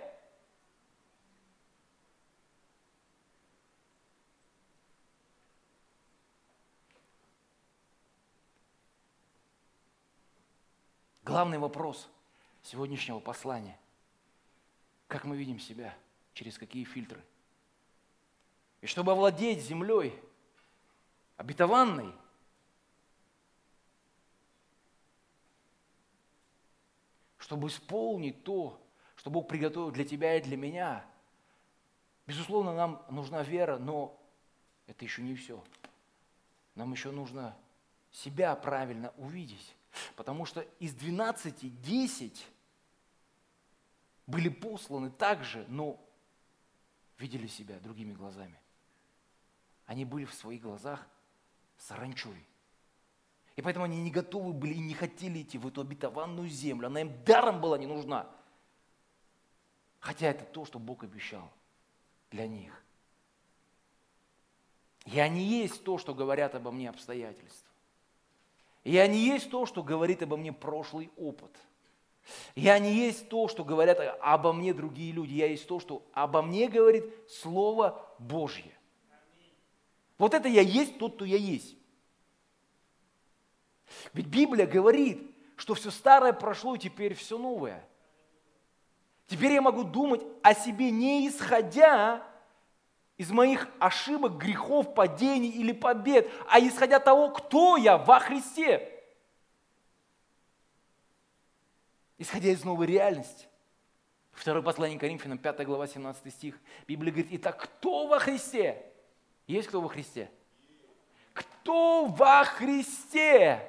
[11.35, 12.09] Главный вопрос
[12.63, 13.77] сегодняшнего послания.
[15.09, 15.93] Как мы видим себя?
[16.33, 17.21] Через какие фильтры?
[18.83, 20.17] И чтобы овладеть землей
[21.37, 22.15] обетованной,
[27.39, 28.81] чтобы исполнить то,
[29.17, 31.05] что Бог приготовил для тебя и для меня,
[32.29, 34.17] безусловно, нам нужна вера, но
[34.87, 35.61] это еще не все.
[36.77, 37.57] Нам еще нужно
[38.13, 39.75] себя правильно увидеть.
[40.17, 42.47] Потому что из 12 10
[44.27, 46.01] были посланы также, но
[47.19, 48.59] видели себя другими глазами.
[49.87, 51.07] Они были в своих глазах
[51.77, 52.45] саранчой.
[53.57, 56.87] И поэтому они не готовы были и не хотели идти в эту обетованную землю.
[56.87, 58.29] Она им даром была не нужна.
[60.01, 61.51] Хотя это то, что Бог обещал
[62.31, 62.83] для них.
[65.07, 67.64] Я не есть то, что говорят обо мне обстоятельства.
[68.85, 71.51] Я не есть то, что говорит обо мне прошлый опыт.
[72.55, 75.35] Я не есть то, что говорят обо мне другие люди.
[75.35, 78.73] Я есть то, что обо мне говорит Слово Божье.
[80.19, 81.77] Вот это я есть тот, кто я есть.
[84.13, 87.87] Ведь Библия говорит, что все старое прошло, и теперь все новое.
[89.27, 92.27] Теперь я могу думать о себе не исходя
[93.17, 98.91] из моих ошибок, грехов, падений или побед, а исходя того, кто я во Христе.
[102.19, 103.47] Исходя из новой реальности.
[104.33, 106.59] Второе послание Коринфянам, 5 глава, 17 стих.
[106.89, 108.85] Библия говорит, итак, кто во Христе?
[109.47, 110.29] Есть кто во Христе?
[111.33, 113.61] Кто во Христе?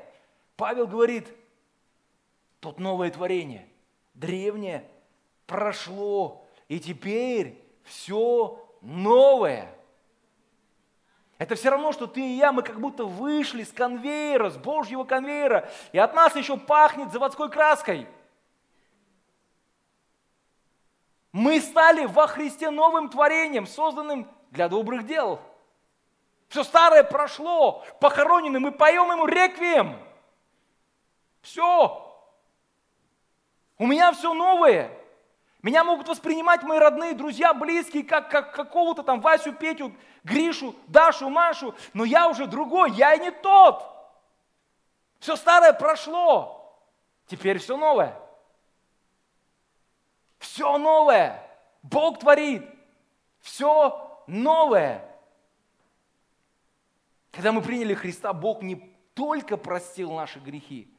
[0.55, 1.27] Павел говорит,
[2.59, 3.67] тот новое творение,
[4.15, 4.89] древнее,
[5.45, 9.73] прошло, и теперь все новое.
[11.38, 15.03] Это все равно, что ты и я, мы как будто вышли с конвейера, с Божьего
[15.03, 18.07] конвейера, и от нас еще пахнет заводской краской.
[21.33, 25.41] Мы стали во Христе новым творением, созданным для добрых дел.
[26.47, 29.99] Все старое прошло, похоронено, мы поем ему реквием.
[31.41, 32.01] Все.
[33.77, 34.89] У меня все новое.
[35.66, 41.28] Меня могут воспринимать мои родные, друзья, близкие, как, как какого-то там Васю, Петю, Гришу, Дашу,
[41.32, 43.84] Машу, но я уже другой, я и не тот.
[45.18, 46.80] Все старое прошло,
[47.26, 48.16] теперь все новое.
[50.38, 51.41] Все новое.
[51.82, 52.63] Бог творит.
[53.39, 55.03] Все новое.
[57.32, 58.76] Когда мы приняли Христа, Бог не
[59.16, 60.95] только простил наши грехи,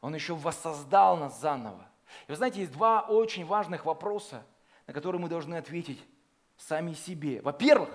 [0.00, 1.87] Он еще воссоздал нас заново
[2.26, 4.44] И вы знаете, есть два очень важных вопроса,
[4.86, 6.02] на которые мы должны ответить
[6.56, 7.40] сами себе.
[7.42, 7.90] Во-первых,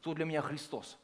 [0.00, 0.98] кто для меня Христос?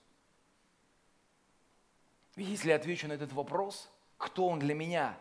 [2.36, 5.18] Если я отвечу на этот вопрос, кто Он для меня?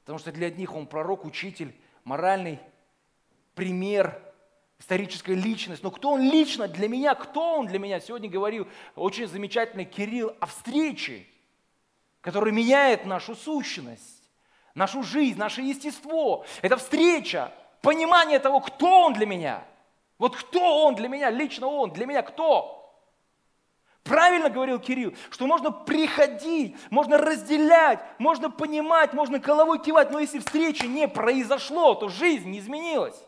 [0.00, 1.74] Потому что для одних Он пророк, учитель,
[2.04, 2.60] моральный
[3.54, 4.22] пример,
[4.78, 5.82] историческая личность.
[5.82, 7.14] Но кто Он лично для меня?
[7.14, 8.00] Кто Он для меня?
[8.00, 11.26] Сегодня говорил очень замечательный Кирилл о встрече,
[12.20, 14.15] которая меняет нашу сущность,
[14.76, 16.44] нашу жизнь, наше естество.
[16.62, 17.52] Это встреча,
[17.82, 19.64] понимание того, кто Он для меня.
[20.18, 22.74] Вот кто Он для меня, лично Он, для меня кто?
[24.04, 30.38] Правильно говорил Кирилл, что можно приходить, можно разделять, можно понимать, можно головой кивать, но если
[30.38, 33.20] встречи не произошло, то жизнь не изменилась.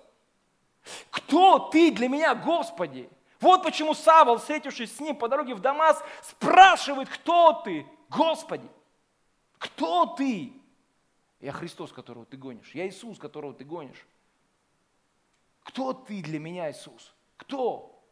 [1.11, 3.11] Кто ты для меня, Господи?
[3.41, 8.69] Вот почему Савол, встретившись с ним по дороге в Дамас, спрашивает, кто ты, Господи?
[9.59, 10.53] Кто ты?
[11.41, 12.75] Я Христос, которого ты гонишь.
[12.75, 14.07] Я Иисус, которого ты гонишь.
[15.63, 17.15] Кто ты для меня, Иисус?
[17.37, 18.03] Кто?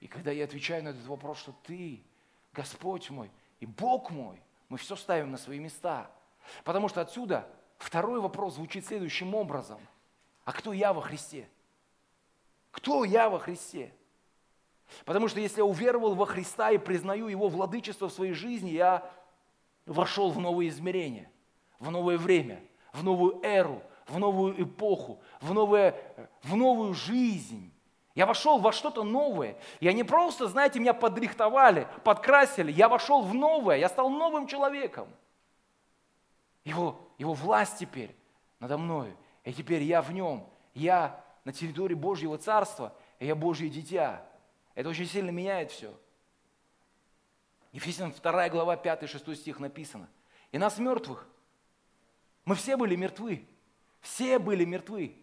[0.00, 2.02] И когда я отвечаю на этот вопрос, что ты,
[2.52, 3.30] Господь мой
[3.60, 6.10] и Бог мой, мы все ставим на свои места.
[6.64, 7.48] Потому что отсюда
[7.78, 9.80] второй вопрос звучит следующим образом.
[10.44, 11.48] А кто я во Христе?
[12.70, 13.92] Кто я во Христе?
[15.04, 19.10] Потому что если я уверовал во Христа и признаю Его владычество в своей жизни, я
[19.84, 21.30] вошел в новые измерения,
[21.78, 22.62] в новое время,
[22.92, 25.94] в новую эру, в новую эпоху, в, новое,
[26.42, 27.72] в новую жизнь.
[28.14, 29.56] Я вошел во что-то новое.
[29.80, 32.72] Я не просто, знаете, меня подрихтовали, подкрасили.
[32.72, 33.76] Я вошел в новое.
[33.76, 35.08] Я стал новым человеком.
[36.64, 38.16] Его, его власть теперь
[38.58, 39.16] надо мною.
[39.44, 40.48] И теперь я в нем.
[40.74, 42.92] Я на территории Божьего Царства.
[43.20, 44.26] И я Божье дитя.
[44.74, 45.94] Это очень сильно меняет все.
[47.70, 50.08] Ефесянам 2 глава 5-6 стих написано.
[50.50, 51.28] И нас мертвых.
[52.48, 53.46] Мы все были мертвы.
[54.00, 55.14] Все были мертвы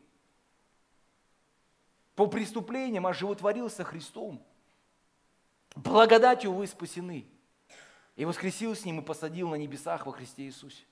[2.16, 4.42] по преступлениям оживотворился Христом.
[5.76, 7.26] Благодатью вы спасены.
[8.16, 10.86] И воскресил с Ним и посадил на небесах во Христе Иисусе.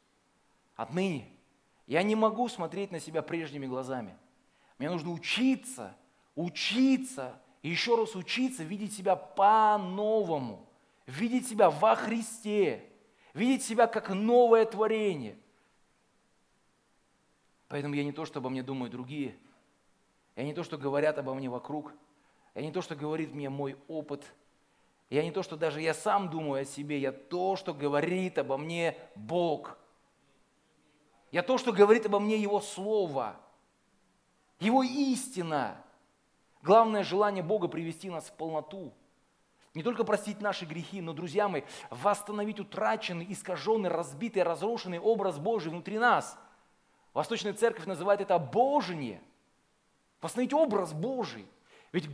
[0.76, 1.30] Отныне
[1.88, 4.18] я не могу смотреть на себя прежними глазами.
[4.78, 5.96] Мне нужно учиться,
[6.36, 10.68] учиться, и еще раз учиться, видеть себя по-новому,
[11.06, 12.84] видеть себя во Христе,
[13.34, 15.38] видеть себя как новое творение.
[17.74, 19.36] Поэтому я не то, что обо мне думают другие–
[20.36, 21.94] я не то, что говорят обо мне вокруг.
[22.56, 24.34] Я не то, что говорит мне мой опыт.
[25.10, 26.98] Я не то, что даже я сам думаю о себе.
[27.00, 29.78] Я то, что говорит обо мне Бог.
[31.32, 33.36] Я то, что говорит обо мне Его Слово.
[34.60, 35.78] Его истина.
[36.64, 38.94] Главное желание Бога привести нас в полноту.
[39.74, 45.72] Не только простить наши грехи, но, друзья мои, восстановить утраченный, искаженный, разбитый, разрушенный образ Божий
[45.72, 46.38] внутри нас.
[47.14, 49.22] Восточная церковь называет это Божение–
[50.24, 51.46] Восстановить образ Божий.
[51.92, 52.10] Ведь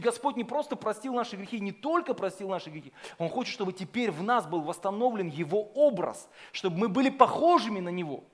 [0.00, 4.10] Господь не просто простил наши грехи, не только простил наши грехи, Он хочет, чтобы теперь
[4.10, 8.24] в нас был восстановлен Его образ, чтобы мы были похожими на Него,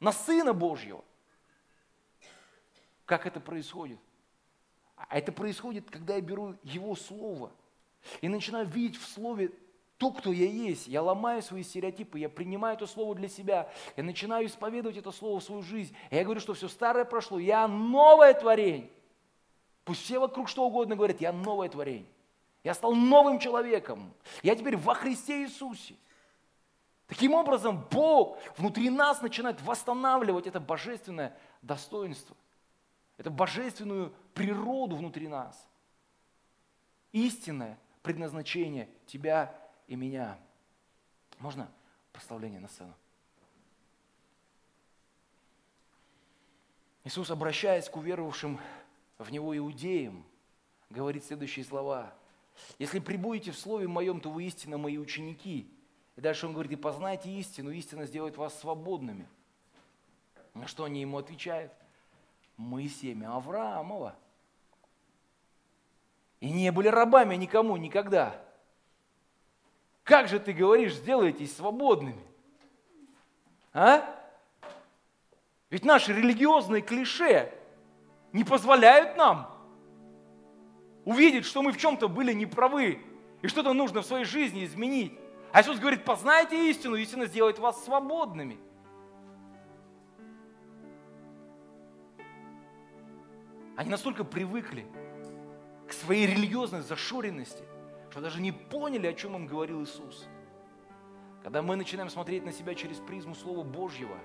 [0.00, 1.04] на Сына Божьего.
[3.04, 4.00] Как это происходит?
[4.96, 7.52] А это происходит, когда я беру Его Слово
[8.22, 9.52] и начинаю видеть в Слове
[9.98, 10.86] то, кто я есть.
[10.86, 15.40] Я ломаю свои стереотипы, я принимаю это слово для себя, я начинаю исповедовать это слово
[15.40, 15.94] в свою жизнь.
[16.10, 18.90] И я говорю, что все старое прошло, я новое творение.
[19.84, 22.06] Пусть все вокруг что угодно говорят, я новое творение.
[22.62, 24.12] Я стал новым человеком.
[24.42, 25.96] Я теперь во Христе Иисусе.
[27.08, 32.36] Таким образом, Бог внутри нас начинает восстанавливать это божественное достоинство,
[33.16, 35.66] это божественную природу внутри нас.
[37.12, 39.58] Истинное предназначение тебя
[39.88, 40.38] и меня.
[41.40, 41.68] Можно
[42.12, 42.94] прославление на сцену?
[47.04, 48.60] Иисус, обращаясь к уверовавшим
[49.16, 50.24] в Него иудеям,
[50.90, 52.12] говорит следующие слова.
[52.78, 55.70] «Если прибудете в Слове Моем, то вы истинно Мои ученики».
[56.16, 59.26] И дальше Он говорит, «И познайте истину, истина сделает вас свободными».
[60.54, 61.72] На что они Ему отвечают?
[62.56, 64.16] «Мы семя Авраамова».
[66.40, 68.44] И не были рабами никому никогда.
[70.08, 72.24] Как же ты говоришь, сделайтесь свободными?
[73.74, 74.02] А?
[75.68, 77.52] Ведь наши религиозные клише
[78.32, 79.54] не позволяют нам
[81.04, 83.02] увидеть, что мы в чем-то были неправы
[83.42, 85.12] и что-то нужно в своей жизни изменить.
[85.52, 88.56] А Иисус говорит, познайте истину, истина сделает вас свободными.
[93.76, 94.86] Они настолько привыкли
[95.86, 97.62] к своей религиозной зашоренности–
[98.18, 100.26] что даже не поняли, о чем им говорил Иисус.
[101.44, 104.16] Когда мы начинаем смотреть на себя через призму Слова Божьего,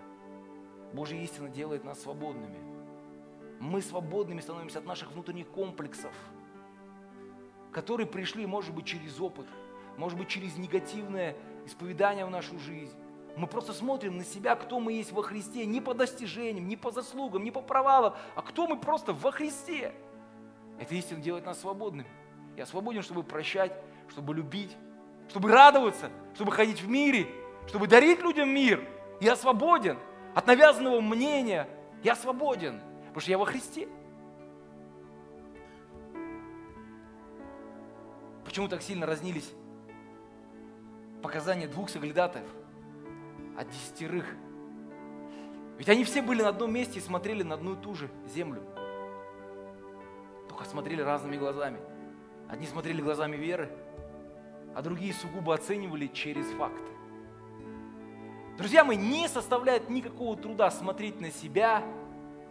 [0.94, 2.58] Божья истина делает нас свободными.
[3.60, 6.12] Мы свободными становимся от наших внутренних комплексов,
[7.72, 9.46] которые пришли, может быть, через опыт,
[9.96, 11.36] может быть, через негативное
[11.68, 12.98] исповедание в нашу жизнь.
[13.38, 16.90] Мы просто смотрим на себя, кто мы есть во Христе, не по достижениям, не по
[16.90, 19.94] заслугам, не по провалам, а кто мы просто во Христе.
[20.80, 22.10] Эта истина делает нас свободными.
[22.56, 23.74] Я свободен, чтобы прощать,
[24.10, 24.76] чтобы любить,
[25.30, 27.28] чтобы радоваться, чтобы ходить в мире,
[27.68, 28.88] чтобы дарить людям мир.
[29.20, 29.98] Я свободен
[30.36, 31.68] от навязанного мнения.
[32.04, 33.88] Я свободен, потому что я во Христе.
[38.44, 39.52] Почему так сильно разнились
[41.24, 42.48] показания двух соглядатаев
[43.58, 44.26] от десятерых?
[45.78, 48.62] Ведь они все были на одном месте и смотрели на одну и ту же землю.
[50.50, 51.80] Только смотрели разными глазами.
[52.54, 53.68] Одни смотрели глазами веры,
[54.76, 56.92] а другие сугубо оценивали через факты.
[58.60, 61.84] Друзья мои, не составляет никакого труда смотреть на себя,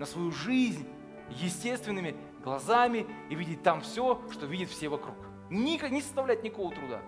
[0.01, 0.89] на свою жизнь
[1.31, 5.15] естественными глазами и видеть там все, что видят все вокруг.
[5.51, 7.01] Никак, не составляет никакого труда.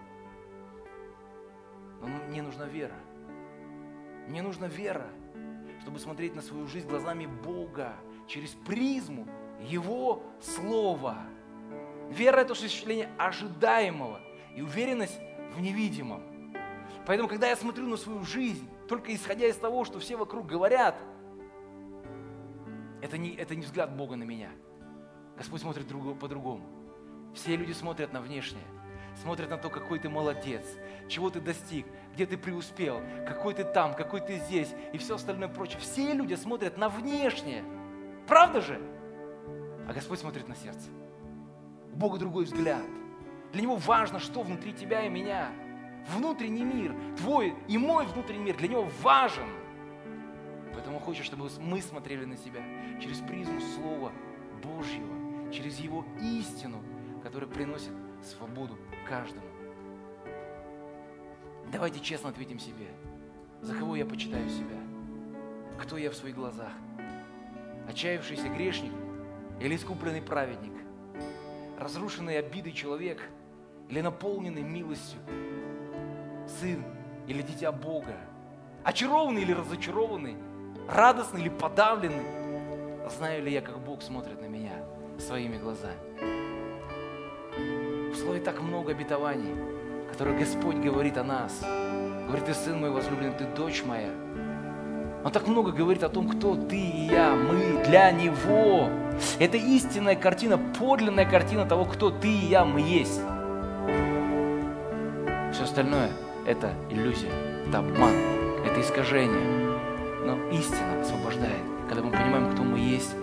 [2.01, 2.95] Но мне нужна вера.
[4.29, 5.09] Мне нужна вера,
[5.81, 7.97] чтобы смотреть на свою жизнь глазами Бога,
[8.29, 9.27] через призму
[9.63, 11.19] Его Слова.
[12.11, 14.21] Вера– это осуществление ожидаемого
[14.55, 15.19] и уверенность
[15.55, 16.23] в невидимом.
[17.07, 20.97] Поэтому, когда я смотрю на свою жизнь, только исходя из того, что все вокруг говорят,
[23.03, 24.51] это не, это не взгляд Бога на меня.
[25.37, 25.87] Господь смотрит
[26.19, 26.65] по-другому.
[27.35, 28.65] Все люди смотрят на внешнее,
[29.21, 30.65] смотрят на то, какой ты молодец,
[31.09, 35.49] чего ты достиг, где ты преуспел, какой ты там, какой ты здесь и все остальное
[35.49, 35.81] прочее.
[35.81, 37.65] Все люди смотрят на внешнее.
[38.27, 38.81] Правда же?
[39.89, 40.89] А Господь смотрит на сердце.
[41.95, 42.83] У Бога другой взгляд.
[43.53, 45.53] Для Него важно, что внутри тебя и меня.
[46.13, 49.47] Внутренний мир, твой и мой внутренний мир для Него важен.
[50.73, 52.63] Поэтому хочет, чтобы мы смотрели на себя
[53.01, 54.11] через призму Слова
[54.61, 56.83] Божьего, через Его истину,
[57.23, 57.93] который приносит
[58.25, 58.77] свободу
[59.09, 59.47] каждому.
[61.71, 62.89] Давайте честно ответим себе,
[63.61, 64.81] за кого я почитаю себя,
[65.79, 66.73] кто я в своих глазах,
[67.89, 68.93] отчаявшийся грешник
[69.61, 70.73] или искупленный праведник,
[71.85, 73.21] разрушенный обидой человек
[73.91, 75.21] или наполненный милостью,
[76.59, 76.83] сын
[77.27, 78.17] или дитя Бога,
[78.85, 80.37] очарованный или разочарованный,
[80.89, 82.25] радостный или подавленный,
[83.11, 84.83] знаю ли я, как Бог смотрит на меня
[85.19, 85.99] своими глазами.
[88.11, 89.55] В Слове так много обетований,
[90.11, 91.61] которые Господь говорит о нас.
[92.27, 94.11] Говорит, ты сын мой возлюбленный, ты дочь моя.
[95.25, 98.91] Он так много говорит о том, кто ты и я, мы для Него.
[99.39, 103.23] Это истинная картина, подлинная картина того, кто ты и я, мы есть.
[105.53, 106.11] Все остальное–
[106.47, 107.31] это иллюзия,
[107.67, 108.13] это обман,
[108.67, 109.79] это искажение.
[110.27, 113.15] Но истина освобождает, когда мы понимаем, кто мы есть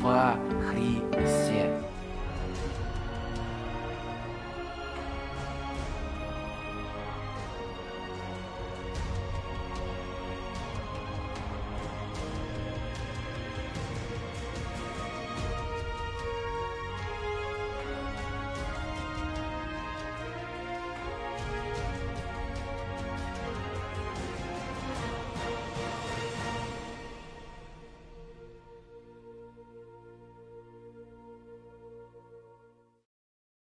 [0.00, 0.36] во
[0.70, 1.89] Христе.